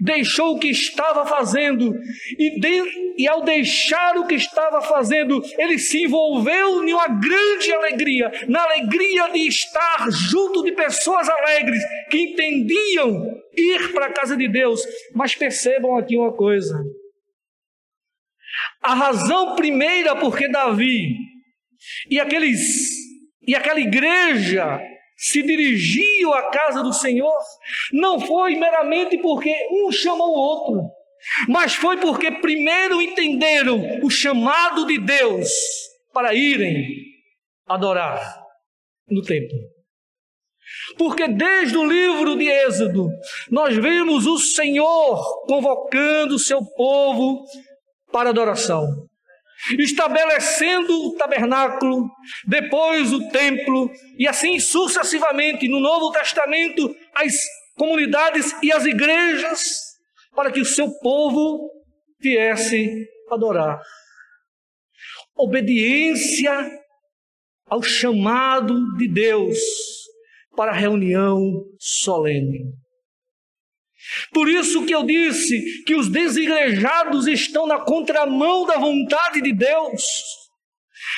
deixou 0.00 0.56
o 0.56 0.58
que 0.58 0.68
estava 0.68 1.26
fazendo, 1.26 1.92
e, 2.38 2.60
de, 2.60 3.14
e 3.18 3.28
ao 3.28 3.42
deixar 3.42 4.16
o 4.16 4.26
que 4.26 4.34
estava 4.34 4.80
fazendo, 4.80 5.42
ele 5.58 5.78
se 5.78 6.04
envolveu 6.04 6.84
em 6.84 6.92
uma 6.92 7.08
grande 7.08 7.72
alegria, 7.72 8.30
na 8.48 8.62
alegria 8.62 9.28
de 9.30 9.46
estar 9.46 10.10
junto 10.10 10.62
de 10.62 10.72
pessoas 10.72 11.28
alegres, 11.28 11.82
que 12.10 12.18
entendiam 12.18 13.42
ir 13.56 13.92
para 13.92 14.06
a 14.06 14.12
casa 14.12 14.36
de 14.36 14.48
Deus. 14.48 14.80
Mas 15.14 15.34
percebam 15.34 15.96
aqui 15.96 16.16
uma 16.16 16.32
coisa: 16.32 16.82
a 18.82 18.94
razão 18.94 19.54
primeira 19.54 20.16
porque 20.16 20.48
Davi 20.48 21.16
e 22.10 22.20
aqueles 22.20 22.90
e 23.46 23.54
aquela 23.54 23.80
igreja 23.80 24.80
se 25.22 25.40
dirigiam 25.40 26.32
à 26.32 26.50
casa 26.50 26.82
do 26.82 26.92
Senhor, 26.92 27.38
não 27.92 28.18
foi 28.18 28.56
meramente 28.56 29.16
porque 29.18 29.54
um 29.70 29.92
chamou 29.92 30.30
o 30.30 30.40
outro, 30.40 30.90
mas 31.48 31.74
foi 31.74 31.96
porque 31.98 32.32
primeiro 32.40 33.00
entenderam 33.00 34.00
o 34.02 34.10
chamado 34.10 34.84
de 34.84 34.98
Deus 34.98 35.48
para 36.12 36.34
irem 36.34 36.88
adorar 37.68 38.20
no 39.08 39.22
templo. 39.22 39.56
Porque 40.98 41.28
desde 41.28 41.76
o 41.76 41.84
livro 41.84 42.36
de 42.36 42.48
Êxodo, 42.48 43.08
nós 43.48 43.76
vemos 43.76 44.26
o 44.26 44.38
Senhor 44.38 45.46
convocando 45.46 46.34
o 46.34 46.40
seu 46.40 46.64
povo 46.64 47.44
para 48.10 48.30
adoração 48.30 49.08
estabelecendo 49.78 50.92
o 51.06 51.14
tabernáculo, 51.16 52.10
depois 52.46 53.12
o 53.12 53.28
templo, 53.28 53.90
e 54.18 54.26
assim 54.26 54.58
sucessivamente 54.58 55.68
no 55.68 55.80
Novo 55.80 56.12
Testamento, 56.12 56.94
as 57.14 57.34
comunidades 57.76 58.54
e 58.62 58.72
as 58.72 58.84
igrejas, 58.84 59.62
para 60.34 60.50
que 60.50 60.60
o 60.60 60.64
seu 60.64 60.90
povo 61.00 61.70
viesse 62.20 63.06
adorar. 63.30 63.80
Obediência 65.36 66.70
ao 67.66 67.82
chamado 67.82 68.96
de 68.96 69.08
Deus 69.08 69.58
para 70.54 70.72
a 70.72 70.74
reunião 70.76 71.40
solene. 71.78 72.81
Por 74.32 74.48
isso 74.48 74.84
que 74.84 74.94
eu 74.94 75.04
disse 75.04 75.84
que 75.84 75.94
os 75.94 76.08
desigrejados 76.08 77.26
estão 77.26 77.66
na 77.66 77.80
contramão 77.80 78.66
da 78.66 78.78
vontade 78.78 79.40
de 79.40 79.52
Deus. 79.52 80.02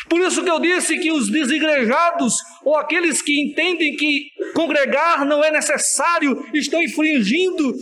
Por 0.08 0.20
isso 0.20 0.42
que 0.42 0.50
eu 0.50 0.60
disse 0.60 0.98
que 0.98 1.10
os 1.10 1.30
desigrejados, 1.30 2.34
ou 2.62 2.76
aqueles 2.76 3.22
que 3.22 3.40
entendem 3.40 3.96
que 3.96 4.28
congregar 4.54 5.24
não 5.24 5.42
é 5.42 5.50
necessário, 5.50 6.36
estão 6.54 6.82
infringindo 6.82 7.74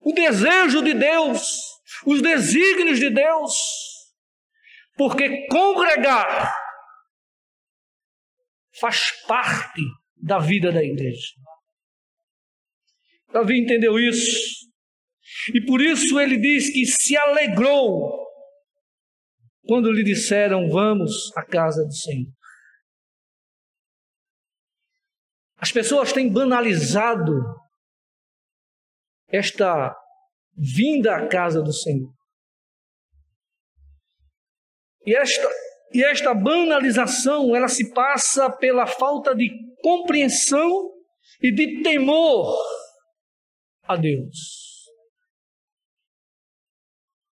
o 0.00 0.12
desejo 0.12 0.82
de 0.82 0.94
Deus, 0.94 1.42
os 2.06 2.22
desígnios 2.22 2.98
de 2.98 3.10
Deus. 3.10 3.54
Porque 4.96 5.46
congregar 5.48 6.52
faz 8.78 9.12
parte 9.26 9.82
da 10.16 10.38
vida 10.38 10.72
da 10.72 10.82
igreja. 10.82 11.28
Davi 13.32 13.60
entendeu 13.60 13.98
isso. 13.98 14.68
E 15.54 15.64
por 15.64 15.80
isso 15.80 16.18
ele 16.18 16.36
diz 16.36 16.72
que 16.72 16.84
se 16.84 17.16
alegrou 17.16 18.26
quando 19.66 19.90
lhe 19.90 20.02
disseram: 20.02 20.68
Vamos 20.68 21.34
à 21.36 21.44
casa 21.44 21.84
do 21.84 21.92
Senhor. 21.92 22.32
As 25.56 25.70
pessoas 25.70 26.12
têm 26.12 26.32
banalizado 26.32 27.32
esta 29.28 29.94
vinda 30.56 31.16
à 31.16 31.28
casa 31.28 31.62
do 31.62 31.72
Senhor. 31.72 32.12
E 35.06 35.14
esta, 35.14 35.48
e 35.92 36.04
esta 36.04 36.34
banalização, 36.34 37.54
ela 37.54 37.68
se 37.68 37.92
passa 37.92 38.50
pela 38.50 38.86
falta 38.86 39.34
de 39.34 39.50
compreensão 39.82 40.90
e 41.42 41.52
de 41.54 41.82
temor 41.82 42.56
a 43.92 43.96
Deus. 43.96 44.70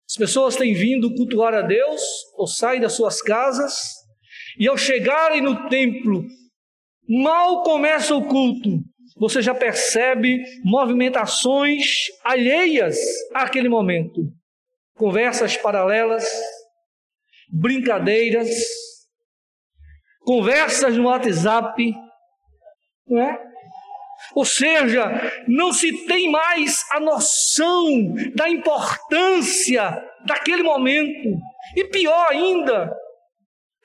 As 0.09 0.17
pessoas 0.17 0.55
têm 0.57 0.73
vindo 0.73 1.15
cultuar 1.15 1.53
a 1.53 1.61
Deus, 1.61 2.01
ou 2.35 2.45
saem 2.45 2.81
das 2.81 2.93
suas 2.93 3.21
casas, 3.21 3.73
e 4.59 4.67
ao 4.67 4.77
chegarem 4.77 5.41
no 5.41 5.69
templo, 5.69 6.25
mal 7.07 7.63
começa 7.63 8.13
o 8.13 8.27
culto, 8.27 8.83
você 9.17 9.41
já 9.41 9.53
percebe 9.53 10.43
movimentações 10.63 12.07
alheias 12.23 12.97
àquele 13.33 13.69
momento. 13.69 14.21
Conversas 14.95 15.55
paralelas, 15.55 16.25
brincadeiras, 17.49 18.49
conversas 20.21 20.97
no 20.97 21.05
WhatsApp, 21.05 21.93
não 23.07 23.21
é? 23.21 23.50
Ou 24.35 24.45
seja, 24.45 25.09
não 25.47 25.73
se 25.73 26.05
tem 26.05 26.29
mais 26.31 26.77
a 26.91 26.99
noção 26.99 28.13
da 28.35 28.49
importância 28.49 30.01
daquele 30.25 30.63
momento. 30.63 31.37
E 31.75 31.85
pior 31.85 32.27
ainda, 32.29 32.91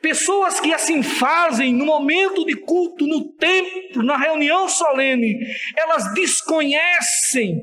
pessoas 0.00 0.61
que 0.61 0.72
assim 0.72 1.02
fazem 1.02 1.74
no 1.74 1.85
momento 1.85 2.44
de 2.44 2.56
culto, 2.56 3.06
no 3.06 3.32
templo, 3.35 4.02
na 4.02 4.16
reunião 4.16 4.68
solene, 4.68 5.35
elas 5.76 6.12
desconhecem 6.14 7.62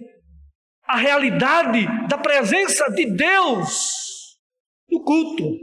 a 0.86 0.98
realidade 0.98 1.86
da 2.10 2.18
presença 2.18 2.90
de 2.92 3.06
Deus 3.06 4.38
no 4.90 5.04
culto. 5.04 5.58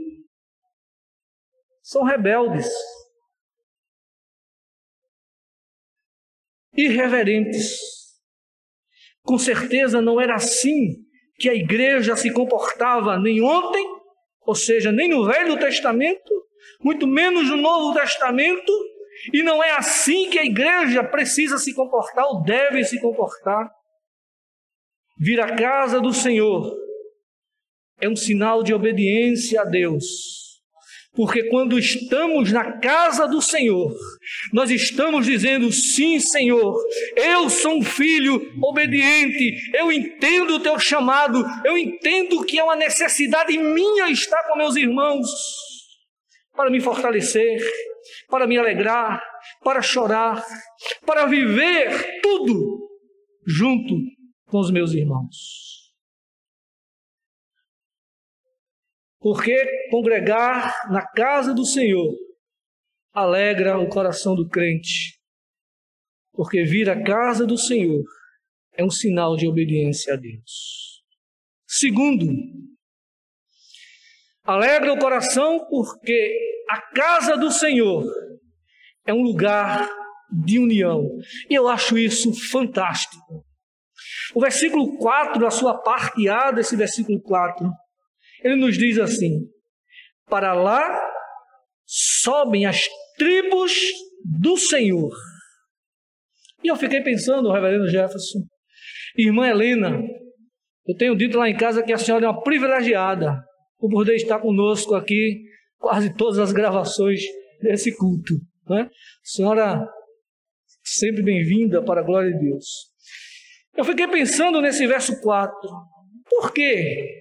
São 1.83 2.03
rebeldes. 2.03 2.67
Irreverentes. 6.85 7.79
Com 9.23 9.37
certeza 9.37 10.01
não 10.01 10.19
era 10.19 10.35
assim 10.35 10.95
que 11.37 11.49
a 11.49 11.53
igreja 11.53 12.15
se 12.15 12.31
comportava 12.31 13.17
nem 13.19 13.41
ontem, 13.41 13.85
ou 14.41 14.55
seja, 14.55 14.91
nem 14.91 15.09
no 15.09 15.25
Velho 15.25 15.57
Testamento, 15.59 16.31
muito 16.83 17.07
menos 17.07 17.49
no 17.49 17.57
Novo 17.57 17.93
Testamento, 17.93 18.71
E 19.33 19.43
não 19.43 19.63
é 19.63 19.71
assim 19.71 20.29
que 20.29 20.39
a 20.39 20.45
igreja 20.45 21.03
precisa 21.03 21.57
se 21.57 21.73
comportar 21.75 22.25
ou 22.25 22.41
deve 22.41 22.83
se 22.83 22.99
comportar. 22.99 23.69
Vir 25.19 25.39
à 25.39 25.55
casa 25.55 25.99
do 26.01 26.11
Senhor 26.11 26.75
é 27.99 28.09
um 28.09 28.15
sinal 28.15 28.63
de 28.63 28.73
obediência 28.73 29.61
a 29.61 29.65
Deus. 29.65 30.50
Porque 31.13 31.43
quando 31.49 31.77
estamos 31.77 32.53
na 32.53 32.79
casa 32.79 33.27
do 33.27 33.41
Senhor, 33.41 33.93
nós 34.53 34.71
estamos 34.71 35.25
dizendo: 35.25 35.69
sim, 35.71 36.19
Senhor, 36.19 36.81
eu 37.17 37.49
sou 37.49 37.79
um 37.79 37.83
filho 37.83 38.41
obediente, 38.63 39.57
eu 39.75 39.91
entendo 39.91 40.55
o 40.55 40.59
teu 40.59 40.79
chamado, 40.79 41.43
eu 41.65 41.77
entendo 41.77 42.43
que 42.45 42.57
é 42.57 42.63
uma 42.63 42.77
necessidade 42.77 43.57
minha 43.57 44.09
estar 44.09 44.41
com 44.47 44.57
meus 44.57 44.77
irmãos 44.77 45.27
para 46.55 46.69
me 46.69 46.79
fortalecer, 46.79 47.59
para 48.29 48.47
me 48.47 48.57
alegrar, 48.57 49.21
para 49.63 49.81
chorar, 49.81 50.45
para 51.05 51.25
viver 51.25 52.21
tudo 52.21 52.89
junto 53.45 53.95
com 54.45 54.59
os 54.59 54.71
meus 54.71 54.93
irmãos. 54.93 55.70
Porque 59.21 59.87
congregar 59.91 60.89
na 60.89 61.05
casa 61.05 61.53
do 61.53 61.63
Senhor 61.63 62.11
alegra 63.13 63.77
o 63.77 63.87
coração 63.87 64.35
do 64.35 64.49
crente. 64.49 65.21
Porque 66.33 66.63
vir 66.63 66.89
à 66.89 67.03
casa 67.03 67.45
do 67.45 67.55
Senhor 67.55 68.03
é 68.73 68.83
um 68.83 68.89
sinal 68.89 69.35
de 69.35 69.47
obediência 69.47 70.15
a 70.15 70.17
Deus. 70.17 71.03
Segundo, 71.67 72.25
alegra 74.43 74.91
o 74.91 74.97
coração 74.97 75.67
porque 75.69 76.35
a 76.67 76.81
casa 76.91 77.37
do 77.37 77.51
Senhor 77.51 78.03
é 79.05 79.13
um 79.13 79.21
lugar 79.21 79.87
de 80.31 80.57
união. 80.57 81.07
E 81.47 81.53
eu 81.53 81.67
acho 81.67 81.95
isso 81.95 82.33
fantástico. 82.49 83.45
O 84.33 84.41
versículo 84.41 84.97
4, 84.97 85.45
a 85.45 85.51
sua 85.51 85.77
parte 85.77 86.27
A 86.27 86.49
desse 86.49 86.75
versículo 86.75 87.21
4, 87.21 87.69
ele 88.43 88.55
nos 88.55 88.77
diz 88.77 88.97
assim: 88.97 89.47
Para 90.27 90.53
lá 90.53 90.99
sobem 91.85 92.65
as 92.65 92.87
tribos 93.17 93.73
do 94.23 94.57
Senhor. 94.57 95.11
E 96.63 96.67
eu 96.67 96.75
fiquei 96.75 97.01
pensando, 97.01 97.51
reverendo 97.51 97.87
Jefferson, 97.87 98.39
irmã 99.17 99.47
Helena, 99.47 99.99
eu 100.87 100.95
tenho 100.95 101.15
dito 101.15 101.37
lá 101.37 101.49
em 101.49 101.57
casa 101.57 101.83
que 101.83 101.93
a 101.93 101.97
senhora 101.97 102.25
é 102.25 102.29
uma 102.29 102.43
privilegiada 102.43 103.43
por 103.77 103.89
poder 103.89 104.15
estar 104.15 104.39
conosco 104.39 104.95
aqui, 104.95 105.43
quase 105.79 106.15
todas 106.15 106.37
as 106.37 106.51
gravações 106.51 107.21
desse 107.61 107.95
culto. 107.95 108.35
Né? 108.69 108.89
Senhora, 109.23 109.87
sempre 110.83 111.23
bem-vinda 111.23 111.83
para 111.83 112.01
a 112.01 112.03
glória 112.03 112.31
de 112.31 112.39
Deus. 112.39 112.91
Eu 113.75 113.83
fiquei 113.83 114.07
pensando 114.07 114.61
nesse 114.61 114.85
verso 114.85 115.19
4. 115.21 115.53
Por 116.29 116.53
quê? 116.53 117.20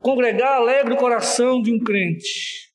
Congregar 0.00 0.56
alegra 0.56 0.94
o 0.94 0.96
coração 0.96 1.60
de 1.60 1.72
um 1.72 1.78
crente. 1.78 2.70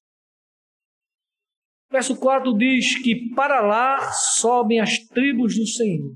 Verso 1.89 2.19
4 2.19 2.55
diz 2.55 3.01
que 3.01 3.33
para 3.33 3.61
lá 3.61 4.11
sobem 4.11 4.79
as 4.79 4.99
tribos 4.99 5.55
do 5.55 5.65
Senhor. 5.65 6.13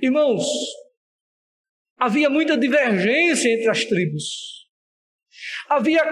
Irmãos, 0.00 0.44
havia 1.98 2.30
muita 2.30 2.56
divergência 2.56 3.48
entre 3.48 3.68
as 3.68 3.84
tribos. 3.84 4.68
Havia 5.68 6.02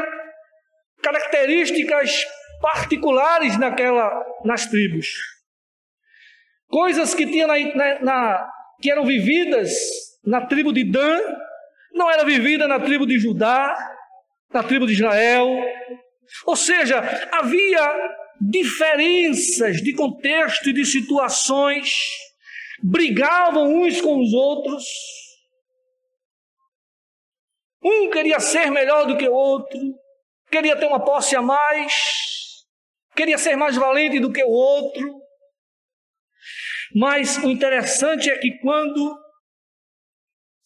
características 1.03 2.25
particulares 2.61 3.59
naquela, 3.59 4.11
nas 4.45 4.67
tribos. 4.67 5.07
Coisas 6.67 7.15
que, 7.15 7.27
tinha 7.27 7.47
na, 7.47 7.59
na, 7.59 8.01
na, 8.01 8.51
que 8.81 8.91
eram 8.91 9.05
vividas 9.05 9.73
na 10.25 10.47
tribo 10.47 10.73
de 10.73 10.91
Dan 10.91 11.21
não 11.95 12.11
era 12.11 12.25
vivida 12.25 12.67
na 12.67 12.81
tribo 12.81 13.07
de 13.07 13.19
Judá, 13.19 13.75
na 14.53 14.63
tribo 14.63 14.87
de 14.87 14.93
Israel. 14.93 15.49
Ou 16.45 16.57
seja, 16.57 16.99
havia 17.33 18.15
diferenças 18.41 19.77
de 19.77 19.95
contexto 19.95 20.71
e 20.71 20.73
de 20.73 20.85
situações, 20.85 21.91
brigavam 22.83 23.73
uns 23.73 24.01
com 24.01 24.21
os 24.21 24.33
outros. 24.33 24.85
Um 27.83 28.11
queria 28.11 28.41
ser 28.41 28.71
melhor 28.71 29.07
do 29.07 29.17
que 29.17 29.29
o 29.29 29.35
outro, 29.35 29.79
queria 30.51 30.77
ter 30.77 30.87
uma 30.87 31.05
posse 31.05 31.37
a 31.37 31.43
mais, 31.43 31.93
queria 33.15 33.39
ser 33.39 33.57
mais 33.57 33.77
valente 33.77 34.19
do 34.19 34.33
que 34.33 34.43
o 34.43 34.51
outro. 34.51 35.23
Mas 36.95 37.37
o 37.39 37.51
interessante 37.51 38.31
é 38.31 38.39
que 38.39 38.59
quando 38.59 39.24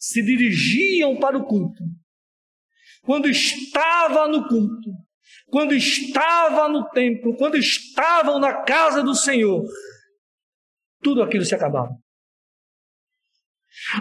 se 0.09 0.23
dirigiam 0.23 1.19
para 1.19 1.37
o 1.37 1.45
culto, 1.45 1.83
quando 3.03 3.29
estava 3.29 4.27
no 4.27 4.47
culto, 4.47 4.89
quando 5.51 5.75
estava 5.75 6.67
no 6.67 6.89
templo, 6.89 7.35
quando 7.37 7.57
estavam 7.57 8.39
na 8.39 8.63
casa 8.63 9.03
do 9.03 9.13
Senhor, 9.13 9.63
tudo 11.03 11.21
aquilo 11.21 11.45
se 11.45 11.53
acabava. 11.53 11.91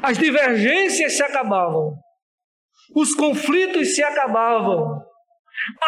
As 0.03 0.16
divergências 0.16 1.14
se 1.14 1.23
acabavam, 1.23 1.94
os 2.97 3.14
conflitos 3.14 3.94
se 3.94 4.03
acabavam, 4.03 5.05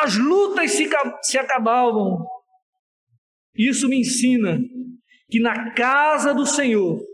as 0.03 0.19
lutas 0.19 0.73
se, 0.73 0.87
se 1.23 1.39
acabavam. 1.39 2.27
Isso 3.55 3.89
me 3.89 4.01
ensina 4.01 4.59
que 5.31 5.41
na 5.41 5.73
casa 5.73 6.35
do 6.35 6.45
Senhor 6.45 7.10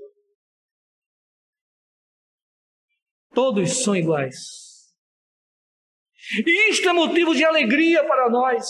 Todos 3.36 3.84
são 3.84 3.94
iguais. 3.94 4.34
E 6.46 6.70
isto 6.70 6.88
é 6.88 6.92
motivo 6.94 7.34
de 7.34 7.44
alegria 7.44 8.02
para 8.02 8.30
nós. 8.30 8.64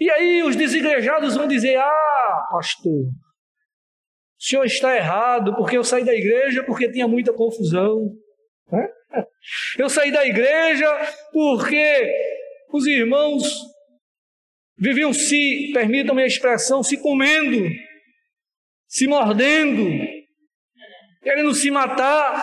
E 0.00 0.10
aí 0.10 0.42
os 0.42 0.56
desigrejados 0.56 1.36
vão 1.36 1.46
dizer: 1.46 1.76
Ah, 1.76 2.46
pastor, 2.50 3.04
o 3.04 3.12
senhor 4.38 4.64
está 4.64 4.96
errado, 4.96 5.54
porque 5.54 5.76
eu 5.76 5.84
saí 5.84 6.02
da 6.02 6.14
igreja 6.14 6.64
porque 6.64 6.90
tinha 6.90 7.06
muita 7.06 7.30
confusão. 7.30 8.10
Eu 9.78 9.88
saí 9.88 10.10
da 10.10 10.26
igreja 10.26 10.88
porque 11.30 12.10
os 12.72 12.86
irmãos 12.86 13.44
viviam 14.76 15.12
se, 15.12 15.70
permitam-me 15.72 16.22
a 16.22 16.26
expressão, 16.26 16.82
se 16.82 17.00
comendo, 17.00 17.68
se 18.88 19.06
mordendo, 19.06 19.88
querendo 21.22 21.54
se 21.54 21.70
matar. 21.70 22.42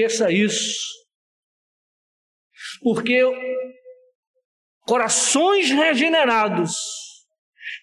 Esqueça 0.00 0.32
isso. 0.32 0.80
Porque 2.82 3.22
corações 4.86 5.70
regenerados, 5.70 6.72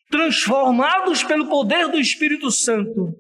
transformados 0.10 1.24
pelo 1.24 1.48
poder 1.48 1.90
do 1.90 2.00
Espírito 2.00 2.50
Santo, 2.50 3.14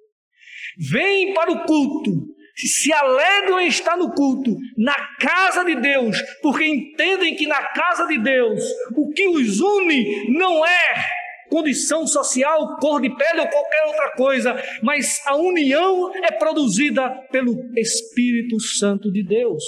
vêm 0.89 1.33
para 1.35 1.51
o 1.51 1.65
culto, 1.65 2.11
se 2.55 2.91
alegram 2.91 3.59
em 3.59 3.67
estar 3.67 3.95
no 3.95 4.11
culto, 4.13 4.57
na 4.75 4.95
casa 5.17 5.63
de 5.63 5.75
Deus, 5.75 6.17
porque 6.41 6.65
entendem 6.65 7.35
que 7.35 7.45
na 7.45 7.67
casa 7.67 8.07
de 8.07 8.17
Deus 8.17 8.63
o 8.95 9.11
que 9.13 9.27
os 9.27 9.59
une 9.59 10.31
não 10.31 10.65
é 10.65 11.17
condição 11.49 12.05
social, 12.05 12.77
cor 12.77 13.01
de 13.01 13.09
pele 13.15 13.41
ou 13.41 13.47
qualquer 13.47 13.83
outra 13.85 14.11
coisa, 14.15 14.55
mas 14.81 15.25
a 15.25 15.35
união 15.35 16.13
é 16.15 16.31
produzida 16.31 17.09
pelo 17.31 17.53
Espírito 17.77 18.59
Santo 18.59 19.11
de 19.11 19.23
Deus. 19.23 19.63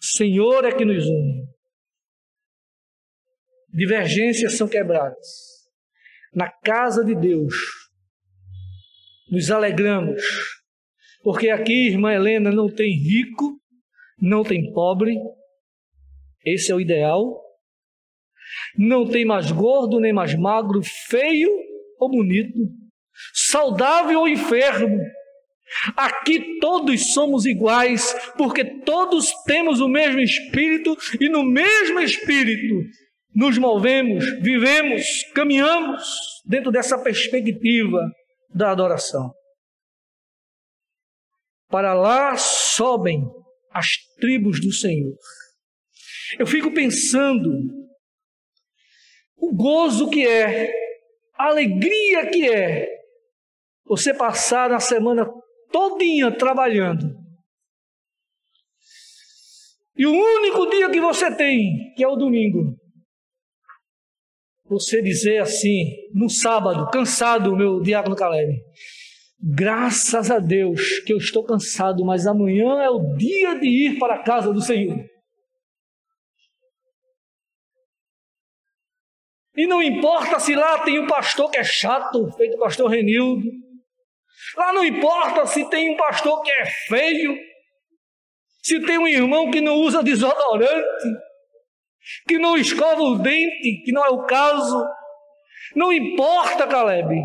O 0.00 0.04
Senhor 0.04 0.64
é 0.64 0.72
que 0.72 0.84
nos 0.84 1.06
une. 1.06 1.48
Divergências 3.72 4.56
são 4.56 4.68
quebradas. 4.68 5.26
Na 6.34 6.50
casa 6.50 7.04
de 7.04 7.14
Deus, 7.14 7.54
nos 9.30 9.50
alegramos, 9.50 10.22
porque 11.22 11.50
aqui, 11.50 11.88
irmã 11.88 12.12
Helena, 12.12 12.50
não 12.50 12.68
tem 12.68 12.92
rico, 12.92 13.60
não 14.20 14.42
tem 14.42 14.72
pobre, 14.72 15.16
esse 16.44 16.70
é 16.70 16.74
o 16.74 16.80
ideal 16.80 17.47
não 18.76 19.06
tem 19.06 19.24
mais 19.24 19.50
gordo 19.50 20.00
nem 20.00 20.12
mais 20.12 20.34
magro, 20.34 20.80
feio 20.82 21.50
ou 21.98 22.10
bonito, 22.10 22.58
saudável 23.32 24.20
ou 24.20 24.28
enfermo. 24.28 24.98
Aqui 25.96 26.58
todos 26.60 27.12
somos 27.12 27.44
iguais, 27.44 28.14
porque 28.36 28.64
todos 28.82 29.30
temos 29.44 29.80
o 29.80 29.88
mesmo 29.88 30.20
espírito 30.20 30.96
e 31.20 31.28
no 31.28 31.44
mesmo 31.44 32.00
espírito 32.00 32.74
nos 33.34 33.58
movemos, 33.58 34.24
vivemos, 34.40 35.02
caminhamos 35.34 36.02
dentro 36.44 36.72
dessa 36.72 36.98
perspectiva 36.98 38.00
da 38.54 38.70
adoração. 38.70 39.30
Para 41.68 41.92
lá 41.92 42.36
sobem 42.36 43.22
as 43.70 43.88
tribos 44.18 44.60
do 44.60 44.72
Senhor. 44.72 45.14
Eu 46.38 46.46
fico 46.46 46.72
pensando 46.72 47.50
o 49.38 49.54
gozo 49.54 50.10
que 50.10 50.26
é, 50.26 50.70
a 51.36 51.46
alegria 51.46 52.26
que 52.26 52.48
é 52.48 52.88
você 53.86 54.12
passar 54.12 54.72
a 54.72 54.80
semana 54.80 55.26
todinha 55.70 56.30
trabalhando. 56.36 57.16
E 59.96 60.06
o 60.06 60.12
único 60.12 60.66
dia 60.70 60.90
que 60.90 61.00
você 61.00 61.34
tem, 61.34 61.92
que 61.96 62.04
é 62.04 62.08
o 62.08 62.16
domingo, 62.16 62.76
você 64.68 65.02
dizer 65.02 65.38
assim, 65.38 65.92
no 66.14 66.28
sábado, 66.28 66.88
cansado, 66.90 67.56
meu 67.56 67.80
diácono 67.80 68.14
Caleb, 68.14 68.52
graças 69.40 70.30
a 70.30 70.38
Deus 70.38 71.00
que 71.00 71.12
eu 71.12 71.16
estou 71.16 71.42
cansado, 71.44 72.04
mas 72.04 72.26
amanhã 72.26 72.80
é 72.80 72.90
o 72.90 73.16
dia 73.16 73.58
de 73.58 73.66
ir 73.66 73.98
para 73.98 74.16
a 74.16 74.22
casa 74.22 74.52
do 74.52 74.60
Senhor. 74.60 75.04
E 79.58 79.66
não 79.66 79.82
importa 79.82 80.38
se 80.38 80.54
lá 80.54 80.78
tem 80.84 81.00
um 81.00 81.06
pastor 81.08 81.50
que 81.50 81.58
é 81.58 81.64
chato, 81.64 82.30
feito 82.36 82.54
o 82.54 82.60
pastor 82.60 82.88
Renildo. 82.88 83.42
Lá 84.56 84.72
não 84.72 84.84
importa 84.84 85.44
se 85.46 85.68
tem 85.68 85.90
um 85.90 85.96
pastor 85.96 86.40
que 86.42 86.50
é 86.52 86.64
feio. 86.86 87.36
Se 88.62 88.80
tem 88.86 88.98
um 88.98 89.08
irmão 89.08 89.50
que 89.50 89.60
não 89.60 89.74
usa 89.74 90.00
desodorante, 90.00 91.08
que 92.28 92.38
não 92.38 92.56
escova 92.56 93.02
o 93.02 93.18
dente, 93.18 93.82
que 93.84 93.90
não 93.90 94.06
é 94.06 94.10
o 94.10 94.26
caso. 94.26 94.86
Não 95.74 95.92
importa, 95.92 96.64
Caleb. 96.64 97.20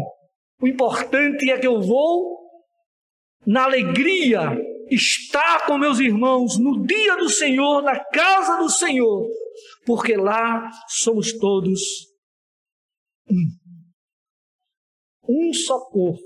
O 0.60 0.68
importante 0.68 1.52
é 1.52 1.60
que 1.60 1.68
eu 1.68 1.82
vou 1.82 2.50
na 3.46 3.66
alegria 3.66 4.58
estar 4.90 5.68
com 5.68 5.78
meus 5.78 6.00
irmãos 6.00 6.58
no 6.58 6.84
dia 6.84 7.16
do 7.16 7.30
Senhor, 7.30 7.84
na 7.84 8.04
casa 8.06 8.58
do 8.58 8.70
Senhor, 8.70 9.28
porque 9.86 10.18
lá 10.18 10.68
somos 10.88 11.32
todos 11.38 12.12
um. 13.30 13.64
Um 15.28 15.54
só 15.54 15.80
corpo, 15.80 16.22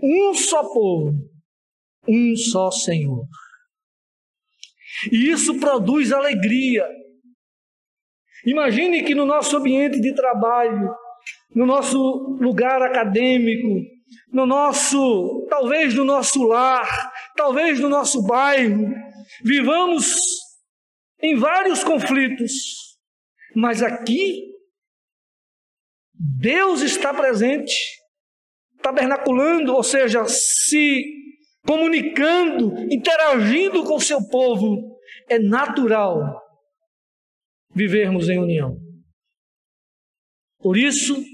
um 0.00 0.34
só 0.34 0.62
povo, 0.64 1.14
um 2.08 2.36
só 2.36 2.70
Senhor. 2.70 3.26
E 5.10 5.30
isso 5.30 5.58
produz 5.58 6.12
alegria. 6.12 6.86
Imagine 8.44 9.04
que 9.04 9.14
no 9.14 9.24
nosso 9.24 9.56
ambiente 9.56 10.00
de 10.00 10.14
trabalho, 10.14 10.92
no 11.54 11.64
nosso 11.64 11.98
lugar 12.40 12.82
acadêmico, 12.82 13.68
no 14.32 14.46
nosso, 14.46 15.46
talvez 15.48 15.94
no 15.94 16.04
nosso 16.04 16.42
lar, 16.42 17.12
talvez 17.36 17.78
no 17.78 17.88
nosso 17.88 18.22
bairro, 18.24 18.92
vivamos 19.44 20.16
em 21.20 21.36
vários 21.36 21.84
conflitos, 21.84 22.98
mas 23.54 23.80
aqui 23.80 24.51
Deus 26.24 26.82
está 26.82 27.12
presente, 27.12 27.74
tabernaculando, 28.80 29.74
ou 29.74 29.82
seja, 29.82 30.24
se 30.26 31.04
comunicando, 31.66 32.78
interagindo 32.92 33.82
com 33.82 33.96
o 33.96 34.00
seu 34.00 34.28
povo. 34.28 34.92
É 35.28 35.38
natural 35.38 36.40
vivermos 37.74 38.28
em 38.28 38.38
união. 38.38 38.76
Por 40.58 40.76
isso, 40.76 41.24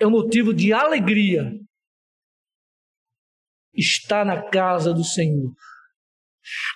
é 0.00 0.06
um 0.06 0.10
motivo 0.10 0.54
de 0.54 0.72
alegria 0.72 1.52
estar 3.74 4.24
na 4.24 4.48
casa 4.48 4.94
do 4.94 5.04
Senhor. 5.04 5.52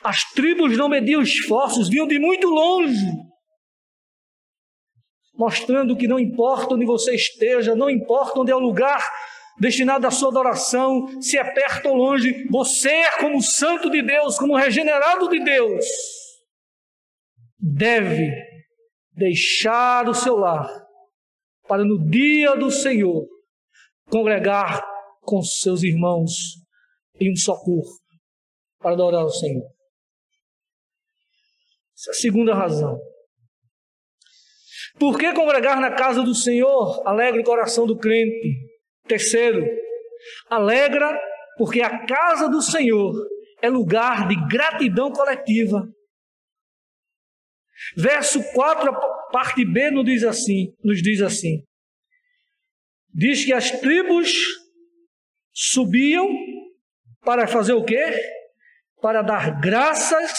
As 0.03 0.25
tribos 0.33 0.77
não 0.77 0.89
mediam 0.89 1.23
esforços, 1.23 1.89
vinham 1.89 2.07
de 2.07 2.19
muito 2.19 2.49
longe 2.49 3.07
mostrando 5.37 5.97
que 5.97 6.09
não 6.09 6.19
importa 6.19 6.75
onde 6.75 6.87
você 6.87 7.15
esteja, 7.15 7.75
não 7.75 7.91
importa 7.91 8.41
onde 8.41 8.51
é 8.51 8.57
o 8.57 8.61
lugar 8.61 9.11
destinado 9.59 10.07
à 10.07 10.11
sua 10.11 10.31
adoração, 10.31 11.21
se 11.21 11.39
é 11.39 11.45
perto 11.45 11.89
ou 11.89 11.97
longe, 11.97 12.47
você 12.51 12.91
é 12.91 13.19
como 13.19 13.43
santo 13.43 13.91
de 13.91 14.03
Deus, 14.03 14.39
como 14.39 14.57
regenerado 14.57 15.29
de 15.29 15.43
Deus, 15.43 15.85
deve 17.59 18.31
deixar 19.13 20.09
o 20.09 20.15
seu 20.15 20.37
lar 20.37 20.69
para 21.67 21.85
no 21.85 21.99
dia 22.09 22.55
do 22.55 22.71
Senhor 22.71 23.27
congregar 24.11 24.87
com 25.23 25.43
seus 25.43 25.83
irmãos 25.83 26.33
em 27.19 27.33
um 27.33 27.37
só 27.37 27.57
corpo 27.57 27.91
para 28.79 28.93
adorar 28.93 29.25
o 29.25 29.31
Senhor. 29.31 29.67
Essa 31.97 32.11
é 32.11 32.13
a 32.13 32.15
segunda 32.15 32.55
razão. 32.55 33.01
Por 34.99 35.19
que 35.19 35.33
congregar 35.35 35.81
na 35.81 35.91
casa 35.91 36.23
do 36.23 36.35
Senhor 36.35 37.03
alegra 37.07 37.41
o 37.41 37.45
coração 37.45 37.87
do 37.87 37.99
crente? 37.99 38.57
Terceiro, 39.07 39.65
alegra 40.49 41.19
porque 41.57 41.81
a 41.81 42.07
casa 42.07 42.49
do 42.49 42.63
Senhor 42.63 43.15
é 43.63 43.69
lugar 43.69 44.29
de 44.29 44.37
gratidão 44.49 45.11
coletiva. 45.13 45.87
Verso 47.97 48.43
4, 48.53 48.93
parte 49.31 49.65
B, 49.65 49.91
nos 49.91 50.05
diz 50.05 50.25
assim, 50.25 50.75
nos 50.83 51.03
diz 51.03 51.21
assim. 51.21 51.63
Diz 53.13 53.45
que 53.45 53.53
as 53.53 53.71
tribos 53.71 54.33
subiam 55.53 56.29
para 57.23 57.47
fazer 57.47 57.73
o 57.73 57.85
quê? 57.85 58.15
Para 59.01 59.23
dar 59.23 59.61
graças 59.61 60.33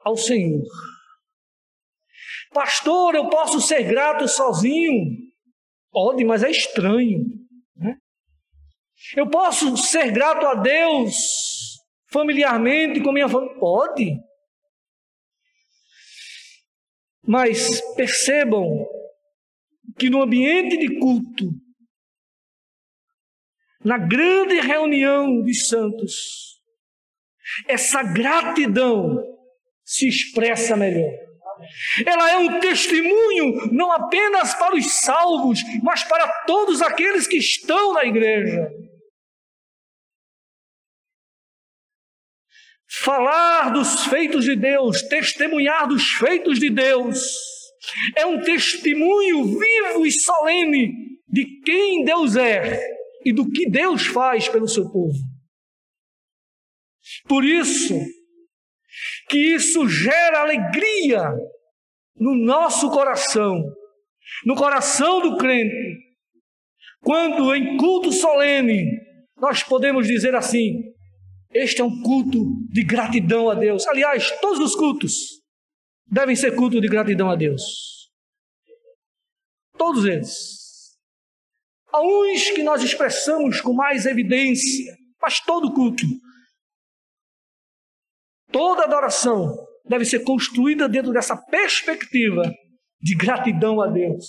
ao 0.00 0.16
Senhor. 0.16 0.62
Pastor, 2.52 3.14
eu 3.14 3.28
posso 3.28 3.60
ser 3.60 3.82
grato 3.82 4.26
sozinho? 4.26 5.16
Pode, 5.90 6.24
mas 6.24 6.42
é 6.42 6.50
estranho. 6.50 7.24
Né? 7.76 7.96
Eu 9.16 9.28
posso 9.28 9.76
ser 9.76 10.10
grato 10.10 10.46
a 10.46 10.54
Deus 10.54 11.78
familiarmente 12.10 13.02
com 13.02 13.12
minha 13.12 13.28
família? 13.28 13.58
Pode. 13.58 14.16
Mas 17.26 17.80
percebam 17.94 18.86
que 19.98 20.08
no 20.08 20.22
ambiente 20.22 20.78
de 20.78 20.98
culto, 20.98 21.50
na 23.84 23.98
grande 23.98 24.60
reunião 24.60 25.42
dos 25.42 25.68
santos, 25.68 26.58
essa 27.66 28.02
gratidão 28.02 29.22
se 29.84 30.08
expressa 30.08 30.76
melhor. 30.76 31.27
Ela 32.06 32.30
é 32.32 32.38
um 32.38 32.60
testemunho 32.60 33.72
não 33.72 33.92
apenas 33.92 34.54
para 34.54 34.76
os 34.76 35.00
salvos, 35.00 35.60
mas 35.82 36.04
para 36.04 36.28
todos 36.46 36.82
aqueles 36.82 37.26
que 37.26 37.38
estão 37.38 37.94
na 37.94 38.04
igreja. 38.04 38.68
Falar 42.90 43.70
dos 43.70 44.06
feitos 44.06 44.44
de 44.44 44.56
Deus, 44.56 45.02
testemunhar 45.02 45.86
dos 45.86 46.04
feitos 46.12 46.58
de 46.58 46.70
Deus, 46.70 47.18
é 48.16 48.24
um 48.26 48.40
testemunho 48.40 49.44
vivo 49.44 50.06
e 50.06 50.12
solene 50.12 50.92
de 51.28 51.60
quem 51.62 52.04
Deus 52.04 52.36
é 52.36 52.80
e 53.24 53.32
do 53.32 53.50
que 53.50 53.68
Deus 53.68 54.06
faz 54.06 54.48
pelo 54.48 54.66
seu 54.66 54.90
povo. 54.90 55.18
Por 57.26 57.44
isso, 57.44 57.94
que 59.28 59.54
isso 59.54 59.88
gera 59.88 60.40
alegria 60.40 61.22
no 62.16 62.34
nosso 62.34 62.90
coração, 62.90 63.62
no 64.44 64.54
coração 64.54 65.20
do 65.20 65.36
crente, 65.36 65.98
quando 67.00 67.54
em 67.54 67.76
culto 67.76 68.12
solene 68.12 68.84
nós 69.36 69.62
podemos 69.62 70.06
dizer 70.06 70.34
assim: 70.34 70.82
este 71.52 71.80
é 71.80 71.84
um 71.84 72.02
culto 72.02 72.44
de 72.70 72.84
gratidão 72.84 73.48
a 73.48 73.54
Deus. 73.54 73.86
Aliás, 73.86 74.30
todos 74.40 74.58
os 74.58 74.74
cultos 74.74 75.12
devem 76.06 76.36
ser 76.36 76.54
culto 76.54 76.80
de 76.80 76.88
gratidão 76.88 77.30
a 77.30 77.36
Deus. 77.36 77.62
Todos 79.76 80.04
eles. 80.04 80.58
Há 81.90 82.02
uns 82.02 82.50
que 82.50 82.62
nós 82.62 82.82
expressamos 82.82 83.60
com 83.60 83.72
mais 83.72 84.04
evidência, 84.04 84.94
mas 85.22 85.40
todo 85.40 85.72
culto, 85.72 86.04
toda 88.50 88.84
adoração 88.84 89.54
deve 89.88 90.04
ser 90.04 90.20
construída 90.20 90.88
dentro 90.88 91.12
dessa 91.12 91.36
perspectiva 91.36 92.42
de 93.00 93.14
gratidão 93.14 93.80
a 93.80 93.86
Deus. 93.86 94.26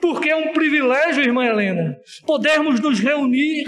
Porque 0.00 0.30
é 0.30 0.36
um 0.36 0.52
privilégio, 0.52 1.22
irmã 1.22 1.44
Helena, 1.44 1.96
podermos 2.26 2.78
nos 2.80 3.00
reunir. 3.00 3.64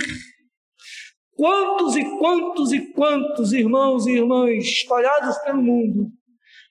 Quantos 1.37 1.97
e 1.97 2.05
quantos 2.19 2.73
e 2.73 2.93
quantos 2.93 3.53
irmãos 3.53 4.07
e 4.07 4.13
irmãs 4.13 4.65
espalhados 4.65 5.37
pelo 5.39 5.61
mundo, 5.61 6.07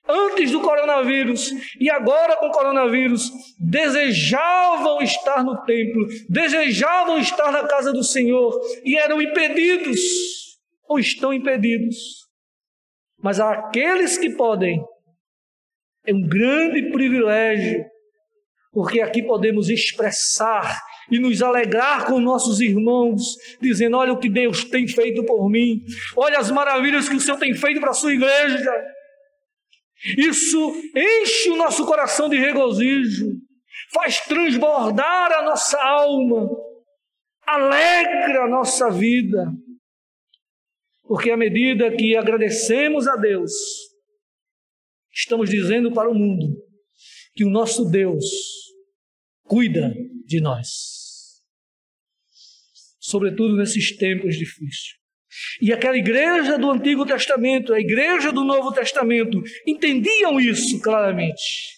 antes 0.08 0.52
do 0.52 0.60
coronavírus 0.62 1.50
e 1.78 1.90
agora 1.90 2.36
com 2.36 2.46
o 2.46 2.50
coronavírus, 2.50 3.30
desejavam 3.60 5.02
estar 5.02 5.44
no 5.44 5.62
templo, 5.64 6.06
desejavam 6.30 7.18
estar 7.18 7.52
na 7.52 7.68
casa 7.68 7.92
do 7.92 8.02
Senhor 8.02 8.58
e 8.82 8.96
eram 8.96 9.20
impedidos, 9.20 10.00
ou 10.88 10.98
estão 10.98 11.34
impedidos 11.34 12.23
mas 13.24 13.40
aqueles 13.40 14.18
que 14.18 14.28
podem 14.28 14.84
É 16.06 16.12
um 16.12 16.20
grande 16.20 16.90
privilégio, 16.92 17.82
porque 18.70 19.00
aqui 19.00 19.22
podemos 19.22 19.70
expressar 19.70 20.78
e 21.10 21.18
nos 21.18 21.40
alegrar 21.40 22.04
com 22.04 22.20
nossos 22.20 22.60
irmãos, 22.60 23.22
dizendo: 23.62 23.96
Olha 23.96 24.12
o 24.12 24.18
que 24.18 24.28
Deus 24.28 24.64
tem 24.64 24.86
feito 24.86 25.24
por 25.24 25.48
mim, 25.48 25.80
olha 26.14 26.38
as 26.38 26.50
maravilhas 26.50 27.08
que 27.08 27.14
o 27.14 27.20
Senhor 27.20 27.38
tem 27.38 27.54
feito 27.54 27.80
para 27.80 27.92
a 27.92 27.94
sua 27.94 28.12
igreja. 28.12 28.70
Isso 30.18 30.74
enche 30.94 31.48
o 31.48 31.56
nosso 31.56 31.86
coração 31.86 32.28
de 32.28 32.38
regozijo, 32.38 33.26
faz 33.94 34.20
transbordar 34.20 35.32
a 35.32 35.42
nossa 35.44 35.82
alma, 35.82 36.46
alegra 37.46 38.44
a 38.44 38.48
nossa 38.48 38.90
vida, 38.90 39.50
porque 41.06 41.30
à 41.30 41.36
medida 41.36 41.94
que 41.94 42.16
agradecemos 42.16 43.06
a 43.06 43.16
Deus, 43.16 43.52
estamos 45.12 45.50
dizendo 45.50 45.92
para 45.92 46.10
o 46.10 46.14
mundo 46.14 46.56
que 47.34 47.44
o 47.44 47.50
nosso 47.50 47.90
Deus 47.90 48.24
cuida 49.42 49.94
de 50.26 50.40
nós, 50.40 51.42
sobretudo 52.98 53.56
nesses 53.56 53.96
tempos 53.96 54.36
difíceis. 54.36 55.04
E 55.60 55.72
aquela 55.72 55.96
igreja 55.96 56.56
do 56.56 56.70
Antigo 56.70 57.04
Testamento, 57.04 57.74
a 57.74 57.80
igreja 57.80 58.32
do 58.32 58.44
Novo 58.44 58.72
Testamento, 58.72 59.42
entendiam 59.66 60.40
isso 60.40 60.80
claramente. 60.80 61.74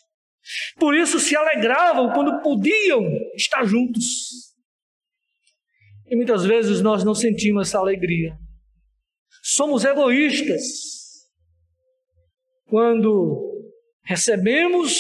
Por 0.79 0.95
isso 0.95 1.19
se 1.19 1.35
alegravam 1.35 2.13
quando 2.13 2.41
podiam 2.43 3.03
estar 3.35 3.65
juntos. 3.65 4.55
E 6.09 6.15
muitas 6.15 6.45
vezes 6.45 6.81
nós 6.81 7.03
não 7.03 7.15
sentimos 7.15 7.69
essa 7.69 7.79
alegria. 7.79 8.39
Somos 9.57 9.87
egoístas 9.87 10.63
quando 12.67 13.73
recebemos 14.05 14.99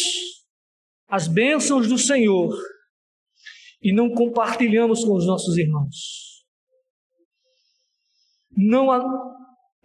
as 1.06 1.28
bênçãos 1.28 1.86
do 1.86 1.98
Senhor 1.98 2.56
e 3.82 3.92
não 3.92 4.08
compartilhamos 4.08 5.04
com 5.04 5.12
os 5.14 5.26
nossos 5.26 5.58
irmãos. 5.58 6.42
Não 8.56 8.86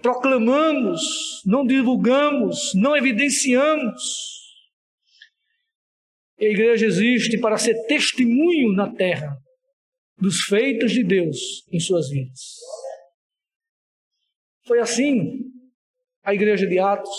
proclamamos, 0.02 1.02
não 1.46 1.66
divulgamos, 1.66 2.74
não 2.74 2.96
evidenciamos. 2.96 4.02
A 6.40 6.46
igreja 6.46 6.86
existe 6.86 7.38
para 7.42 7.58
ser 7.58 7.76
testemunho 7.88 8.72
na 8.72 8.90
terra 8.96 9.36
dos 10.18 10.46
feitos 10.46 10.94
de 10.94 11.04
Deus 11.04 11.68
em 11.74 11.80
suas 11.82 12.08
vidas. 12.10 12.40
Foi 14.65 14.80
assim 14.80 15.39
a 16.24 16.34
igreja 16.34 16.67
de 16.67 16.80
Atos 16.80 17.10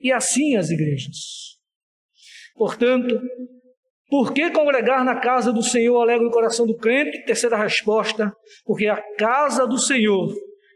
e 0.00 0.12
assim 0.12 0.56
as 0.56 0.70
igrejas. 0.70 1.58
Portanto, 2.54 3.20
por 4.08 4.32
que 4.32 4.50
congregar 4.50 5.04
na 5.04 5.20
casa 5.20 5.52
do 5.52 5.62
Senhor 5.62 6.00
alegra 6.00 6.26
o 6.26 6.30
coração 6.30 6.66
do 6.66 6.76
crente? 6.76 7.24
Terceira 7.24 7.56
resposta, 7.56 8.32
porque 8.64 8.86
a 8.86 9.00
casa 9.16 9.66
do 9.66 9.78
Senhor 9.78 10.34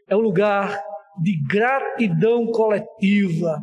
é 0.08 0.14
o 0.14 0.20
lugar 0.20 0.82
de 1.20 1.42
gratidão 1.48 2.46
coletiva. 2.46 3.58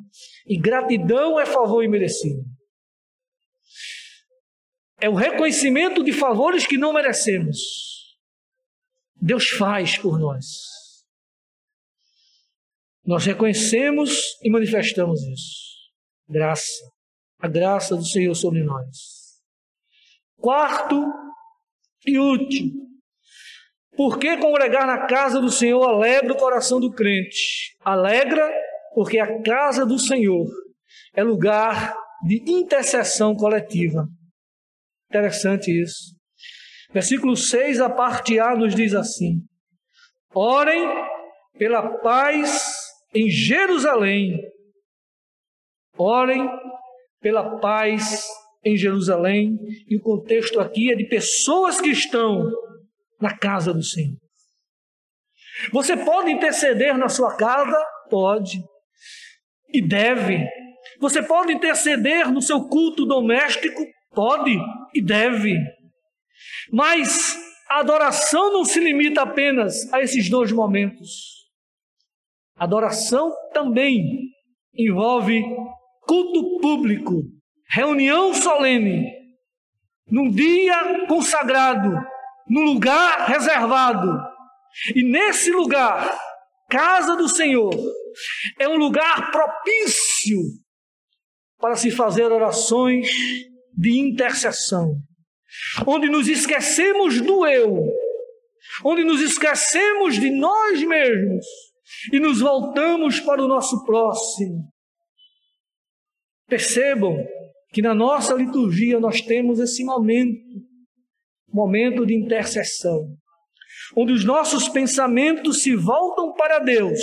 E 0.48 0.58
gratidão 0.60 1.40
é 1.40 1.46
favor 1.46 1.84
imerecido. 1.84 2.44
É 5.02 5.08
o 5.08 5.14
reconhecimento 5.14 6.04
de 6.04 6.12
favores 6.12 6.68
que 6.68 6.78
não 6.78 6.92
merecemos. 6.92 7.58
Deus 9.16 9.50
faz 9.50 9.98
por 9.98 10.20
nós. 10.20 10.79
Nós 13.10 13.26
reconhecemos 13.26 14.38
e 14.44 14.52
manifestamos 14.52 15.20
isso. 15.24 15.90
Graça. 16.30 16.92
A 17.40 17.48
graça 17.48 17.96
do 17.96 18.06
Senhor 18.06 18.36
sobre 18.36 18.62
nós. 18.64 19.42
Quarto 20.38 21.12
e 22.06 22.20
último. 22.20 22.72
Por 23.98 24.20
que 24.20 24.38
congregar 24.38 24.86
na 24.86 25.08
casa 25.08 25.42
do 25.42 25.50
Senhor 25.50 25.82
alegra 25.82 26.34
o 26.34 26.38
coração 26.38 26.80
do 26.80 26.92
crente? 26.92 27.76
Alegra 27.84 28.48
porque 28.94 29.18
a 29.18 29.42
casa 29.42 29.88
do 29.88 29.98
Senhor 29.98 30.46
é 31.16 31.24
lugar 31.24 31.96
de 32.22 32.44
intercessão 32.48 33.36
coletiva. 33.36 34.08
Interessante 35.10 35.72
isso. 35.72 36.16
Versículo 36.94 37.36
6, 37.36 37.82
a 37.82 37.90
parte 37.90 38.40
A, 38.40 38.56
nos 38.56 38.76
diz 38.76 38.94
assim: 38.94 39.42
Orem 40.32 40.88
pela 41.58 41.98
paz 42.02 42.79
em 43.14 43.30
Jerusalém. 43.30 44.40
Orem 45.98 46.50
pela 47.22 47.60
paz 47.60 48.26
em 48.64 48.76
Jerusalém, 48.76 49.58
e 49.88 49.98
o 49.98 50.02
contexto 50.02 50.60
aqui 50.60 50.92
é 50.92 50.96
de 50.96 51.06
pessoas 51.06 51.80
que 51.80 51.90
estão 51.90 52.50
na 53.20 53.38
casa 53.38 53.74
do 53.74 53.84
Senhor. 53.84 54.18
Você 55.72 55.98
pode 55.98 56.32
interceder 56.32 56.98
na 56.98 57.10
sua 57.10 57.36
casa? 57.36 57.78
Pode. 58.10 58.62
E 59.74 59.82
deve. 59.86 60.46
Você 61.00 61.22
pode 61.22 61.54
interceder 61.54 62.32
no 62.32 62.42
seu 62.42 62.68
culto 62.68 63.06
doméstico? 63.06 63.86
Pode 64.12 64.58
e 64.94 65.02
deve. 65.02 65.56
Mas 66.72 67.38
a 67.70 67.80
adoração 67.80 68.52
não 68.52 68.66
se 68.66 68.80
limita 68.80 69.22
apenas 69.22 69.92
a 69.94 70.02
esses 70.02 70.30
dois 70.30 70.52
momentos. 70.52 71.39
Adoração 72.60 73.34
também 73.54 74.20
envolve 74.76 75.42
culto 76.06 76.60
público 76.60 77.24
reunião 77.70 78.34
solene, 78.34 79.06
num 80.12 80.30
dia 80.30 81.06
consagrado, 81.08 81.90
num 82.50 82.64
lugar 82.64 83.28
reservado. 83.30 84.10
E 84.94 85.04
nesse 85.04 85.52
lugar, 85.52 86.20
casa 86.70 87.16
do 87.16 87.30
Senhor, 87.30 87.74
é 88.60 88.68
um 88.68 88.76
lugar 88.76 89.32
propício 89.32 90.40
para 91.60 91.76
se 91.76 91.92
fazer 91.92 92.30
orações 92.32 93.08
de 93.78 94.00
intercessão, 94.00 94.96
onde 95.88 96.10
nos 96.10 96.28
esquecemos 96.28 97.22
do 97.22 97.48
eu, 97.48 97.86
onde 98.84 99.06
nos 99.06 99.22
esquecemos 99.22 100.16
de 100.16 100.30
nós 100.30 100.84
mesmos 100.84 101.46
e 102.12 102.20
nos 102.20 102.40
voltamos 102.40 103.20
para 103.20 103.44
o 103.44 103.48
nosso 103.48 103.84
próximo. 103.84 104.72
Percebam 106.48 107.16
que 107.72 107.82
na 107.82 107.94
nossa 107.94 108.34
liturgia 108.34 109.00
nós 109.00 109.22
temos 109.22 109.60
esse 109.60 109.84
momento, 109.84 110.40
momento 111.52 112.06
de 112.06 112.16
intercessão, 112.16 113.00
onde 113.96 114.14
os 114.14 114.26
nossos 114.26 114.68
pensamentos 114.68 115.62
se 115.62 115.76
voltam 115.76 116.34
para 116.34 116.60
Deus, 116.60 117.00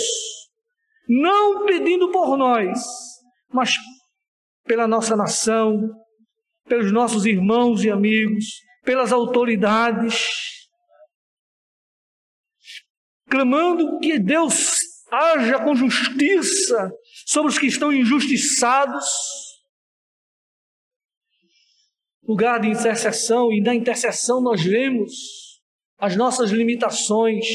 não 1.07 1.65
pedindo 1.65 2.11
por 2.11 2.37
nós, 2.37 2.79
mas 3.51 3.73
pela 4.65 4.87
nossa 4.87 5.15
nação, 5.15 5.89
pelos 6.67 6.91
nossos 6.91 7.25
irmãos 7.25 7.83
e 7.83 7.89
amigos, 7.89 8.45
pelas 8.83 9.13
autoridades, 9.13 10.21
clamando 13.29 13.99
que 13.99 14.19
Deus 14.19 14.53
haja 15.11 15.59
com 15.59 15.75
justiça 15.75 16.91
sobre 17.25 17.51
os 17.51 17.59
que 17.59 17.67
estão 17.67 17.91
injustiçados 17.91 19.05
lugar 22.27 22.59
de 22.59 22.67
intercessão, 22.67 23.51
e 23.53 23.61
na 23.61 23.73
intercessão 23.73 24.41
nós 24.41 24.61
vemos 24.61 25.13
as 25.97 26.15
nossas 26.15 26.51
limitações. 26.51 27.45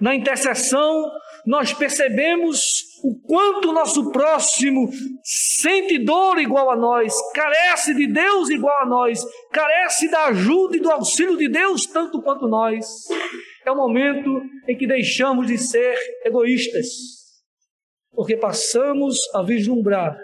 Na 0.00 0.14
intercessão 0.14 1.10
nós 1.46 1.72
percebemos 1.72 2.60
o 3.02 3.18
quanto 3.26 3.70
o 3.70 3.72
nosso 3.72 4.12
próximo 4.12 4.90
sente 5.24 5.98
dor 5.98 6.38
igual 6.38 6.70
a 6.70 6.76
nós, 6.76 7.14
carece 7.32 7.94
de 7.94 8.06
Deus 8.06 8.50
igual 8.50 8.82
a 8.82 8.86
nós, 8.86 9.24
carece 9.50 10.10
da 10.10 10.26
ajuda 10.26 10.76
e 10.76 10.80
do 10.80 10.90
auxílio 10.90 11.38
de 11.38 11.48
Deus 11.48 11.86
tanto 11.86 12.20
quanto 12.20 12.46
nós. 12.46 12.84
É 13.70 13.72
o 13.72 13.76
momento 13.76 14.42
em 14.66 14.76
que 14.76 14.84
deixamos 14.84 15.46
de 15.46 15.56
ser 15.56 15.96
egoístas, 16.24 16.88
porque 18.10 18.36
passamos 18.36 19.16
a 19.32 19.44
vislumbrar 19.44 20.18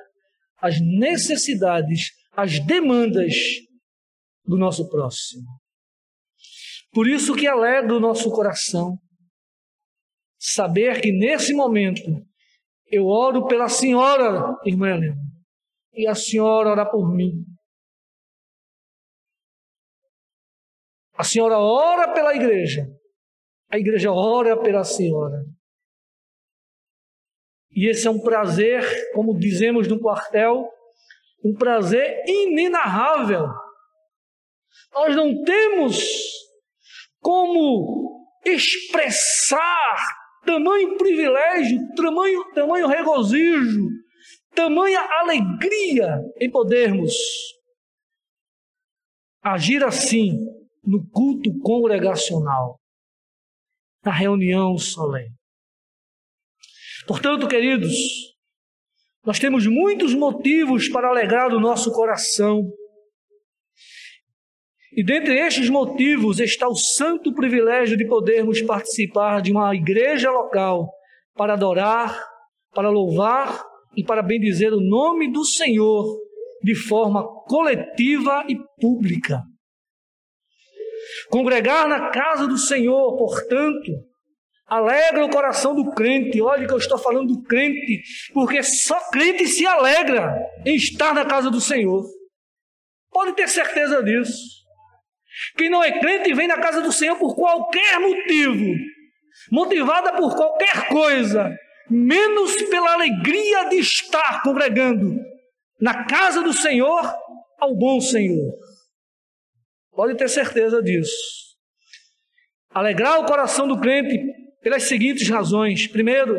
as 0.58 0.80
necessidades 0.80 2.10
as 2.32 2.58
demandas 2.58 3.32
do 4.44 4.58
nosso 4.58 4.88
próximo. 4.88 5.46
Por 6.92 7.06
isso 7.08 7.36
que 7.36 7.46
alegra 7.46 7.94
o 7.94 8.00
nosso 8.00 8.30
coração 8.32 8.98
saber 10.36 11.00
que 11.00 11.12
nesse 11.12 11.54
momento 11.54 12.02
eu 12.90 13.06
oro 13.06 13.46
pela 13.46 13.68
senhora, 13.68 14.56
irmã 14.64 14.88
Helena, 14.88 15.16
e 15.92 16.04
a 16.08 16.16
senhora 16.16 16.70
ora 16.70 16.90
por 16.90 17.14
mim. 17.14 17.44
A 21.14 21.22
senhora 21.22 21.58
ora 21.58 22.12
pela 22.12 22.34
igreja, 22.34 22.86
a 23.68 23.78
igreja 23.78 24.12
ora 24.12 24.56
pela 24.60 24.84
senhora. 24.84 25.44
E 27.70 27.90
esse 27.90 28.06
é 28.06 28.10
um 28.10 28.20
prazer, 28.20 29.12
como 29.12 29.38
dizemos 29.38 29.86
no 29.86 30.00
quartel, 30.00 30.68
um 31.44 31.54
prazer 31.54 32.24
inenarrável. 32.26 33.46
Nós 34.94 35.14
não 35.14 35.42
temos 35.44 36.02
como 37.20 38.26
expressar 38.44 39.96
tamanho 40.44 40.96
privilégio, 40.96 41.80
tamanho, 41.94 42.44
tamanho 42.54 42.86
regozijo, 42.86 43.88
tamanha 44.54 45.00
alegria 45.00 46.22
em 46.40 46.50
podermos 46.50 47.12
agir 49.42 49.84
assim 49.84 50.38
no 50.82 51.06
culto 51.10 51.50
congregacional, 51.60 52.80
na 54.06 54.12
reunião 54.12 54.78
solene. 54.78 55.34
Portanto, 57.08 57.48
queridos, 57.48 57.92
nós 59.24 59.40
temos 59.40 59.66
muitos 59.66 60.14
motivos 60.14 60.88
para 60.88 61.08
alegrar 61.08 61.52
o 61.52 61.58
nosso 61.58 61.92
coração. 61.92 62.62
E 64.92 65.04
dentre 65.04 65.34
estes 65.38 65.68
motivos 65.68 66.38
está 66.38 66.68
o 66.68 66.76
santo 66.76 67.34
privilégio 67.34 67.96
de 67.96 68.06
podermos 68.06 68.62
participar 68.62 69.42
de 69.42 69.50
uma 69.50 69.74
igreja 69.74 70.30
local 70.30 70.88
para 71.34 71.54
adorar, 71.54 72.16
para 72.72 72.88
louvar 72.88 73.60
e 73.96 74.04
para 74.04 74.22
bendizer 74.22 74.72
o 74.72 74.80
nome 74.80 75.32
do 75.32 75.44
Senhor 75.44 76.16
de 76.62 76.74
forma 76.74 77.24
coletiva 77.46 78.44
e 78.48 78.56
pública. 78.80 79.42
Congregar 81.30 81.88
na 81.88 82.10
casa 82.10 82.46
do 82.46 82.56
Senhor, 82.56 83.16
portanto, 83.16 83.92
alegra 84.66 85.24
o 85.24 85.30
coração 85.30 85.74
do 85.74 85.90
crente. 85.92 86.40
Olha 86.40 86.66
que 86.66 86.72
eu 86.72 86.78
estou 86.78 86.98
falando 86.98 87.34
do 87.34 87.42
crente, 87.42 88.02
porque 88.32 88.62
só 88.62 88.98
crente 89.10 89.46
se 89.46 89.66
alegra 89.66 90.36
em 90.64 90.74
estar 90.74 91.14
na 91.14 91.24
casa 91.24 91.50
do 91.50 91.60
Senhor. 91.60 92.04
Pode 93.10 93.34
ter 93.34 93.48
certeza 93.48 94.02
disso. 94.02 94.56
Quem 95.56 95.70
não 95.70 95.82
é 95.82 95.98
crente 95.98 96.32
vem 96.34 96.48
na 96.48 96.58
casa 96.58 96.80
do 96.80 96.92
Senhor 96.92 97.16
por 97.16 97.34
qualquer 97.34 98.00
motivo, 98.00 98.74
motivada 99.50 100.14
por 100.14 100.34
qualquer 100.34 100.88
coisa, 100.88 101.54
menos 101.90 102.56
pela 102.62 102.94
alegria 102.94 103.68
de 103.68 103.76
estar 103.76 104.42
congregando 104.42 105.14
na 105.80 106.04
casa 106.04 106.42
do 106.42 106.52
Senhor 106.52 107.14
ao 107.58 107.76
bom 107.76 108.00
Senhor. 108.00 108.54
Pode 109.96 110.14
ter 110.14 110.28
certeza 110.28 110.82
disso. 110.82 111.16
Alegrar 112.70 113.18
o 113.18 113.24
coração 113.24 113.66
do 113.66 113.80
crente 113.80 114.20
pelas 114.60 114.82
seguintes 114.82 115.26
razões. 115.30 115.86
Primeiro, 115.86 116.38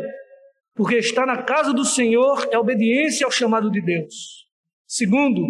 porque 0.76 0.98
estar 0.98 1.26
na 1.26 1.42
casa 1.42 1.72
do 1.72 1.84
Senhor 1.84 2.48
é 2.52 2.56
obediência 2.56 3.26
ao 3.26 3.32
chamado 3.32 3.68
de 3.68 3.80
Deus. 3.80 4.14
Segundo, 4.86 5.44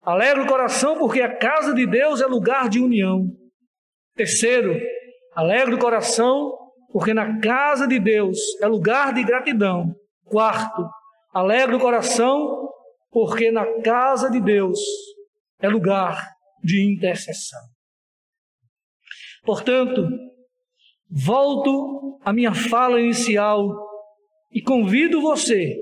alegra 0.00 0.44
o 0.44 0.46
coração 0.46 0.96
porque 0.96 1.20
a 1.20 1.36
casa 1.36 1.74
de 1.74 1.84
Deus 1.84 2.20
é 2.20 2.26
lugar 2.26 2.68
de 2.68 2.78
união. 2.78 3.26
Terceiro, 4.14 4.80
alegra 5.34 5.74
o 5.74 5.78
coração 5.78 6.56
porque 6.92 7.12
na 7.12 7.40
casa 7.40 7.88
de 7.88 7.98
Deus 7.98 8.38
é 8.62 8.68
lugar 8.68 9.12
de 9.12 9.24
gratidão. 9.24 9.92
Quarto, 10.24 10.88
alegra 11.32 11.76
o 11.76 11.80
coração, 11.80 12.68
porque 13.10 13.50
na 13.50 13.82
casa 13.82 14.30
de 14.30 14.40
Deus 14.40 14.78
é 15.60 15.68
lugar 15.68 16.33
de 16.64 16.82
intercessão. 16.82 17.60
Portanto, 19.44 20.08
volto 21.10 22.18
à 22.24 22.32
minha 22.32 22.54
fala 22.54 23.00
inicial 23.00 23.68
e 24.50 24.62
convido 24.62 25.20
você 25.20 25.76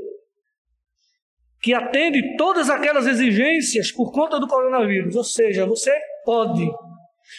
que 1.61 1.73
atende 1.73 2.37
todas 2.37 2.69
aquelas 2.69 3.07
exigências 3.07 3.93
por 3.93 4.11
conta 4.11 4.41
do 4.41 4.49
coronavírus, 4.49 5.15
ou 5.15 5.23
seja, 5.23 5.65
você 5.65 5.97
pode, 6.25 6.69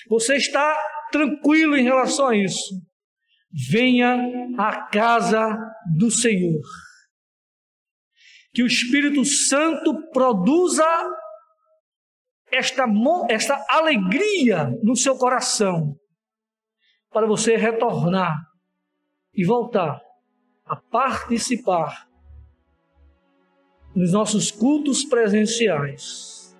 você 0.08 0.38
está 0.38 0.80
tranquilo 1.12 1.76
em 1.76 1.84
relação 1.84 2.30
a 2.30 2.38
isso 2.38 2.74
venha 3.54 4.18
à 4.58 4.88
casa 4.88 5.56
do 5.98 6.10
Senhor. 6.10 6.62
Que 8.52 8.64
o 8.64 8.68
Espírito 8.68 9.24
Santo 9.24 10.10
produza 10.12 10.86
esta, 12.54 12.86
esta 13.30 13.66
alegria 13.70 14.78
no 14.84 14.96
seu 14.96 15.18
coração, 15.18 15.96
para 17.12 17.28
você 17.28 17.56
retornar 17.56 18.36
e 19.34 19.46
voltar 19.46 20.02
a 20.66 20.76
participar 20.76 22.08
nos 23.96 24.12
nossos 24.12 24.52
cultos 24.52 25.04
presenciais. 25.04 26.56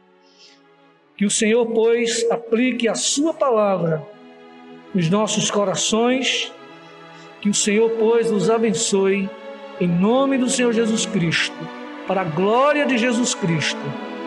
Que 1.16 1.26
o 1.26 1.30
Senhor, 1.30 1.66
pois, 1.68 2.30
aplique 2.30 2.88
a 2.88 2.96
Sua 2.96 3.34
palavra 3.34 4.06
nos 4.94 5.10
nossos 5.10 5.50
corações 5.50 6.52
que 7.44 7.50
o 7.50 7.54
Senhor, 7.54 7.90
pois, 8.00 8.32
nos 8.32 8.50
abençoe, 8.50 9.30
em 9.78 9.88
nome 9.88 10.38
do 10.38 10.50
Senhor 10.50 10.72
Jesus 10.72 11.06
Cristo, 11.06 11.58
para 12.08 12.22
a 12.22 12.24
glória 12.24 12.86
de 12.86 12.98
Jesus 12.98 13.36
Cristo. 13.36 13.82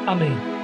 Amém. 0.07 0.56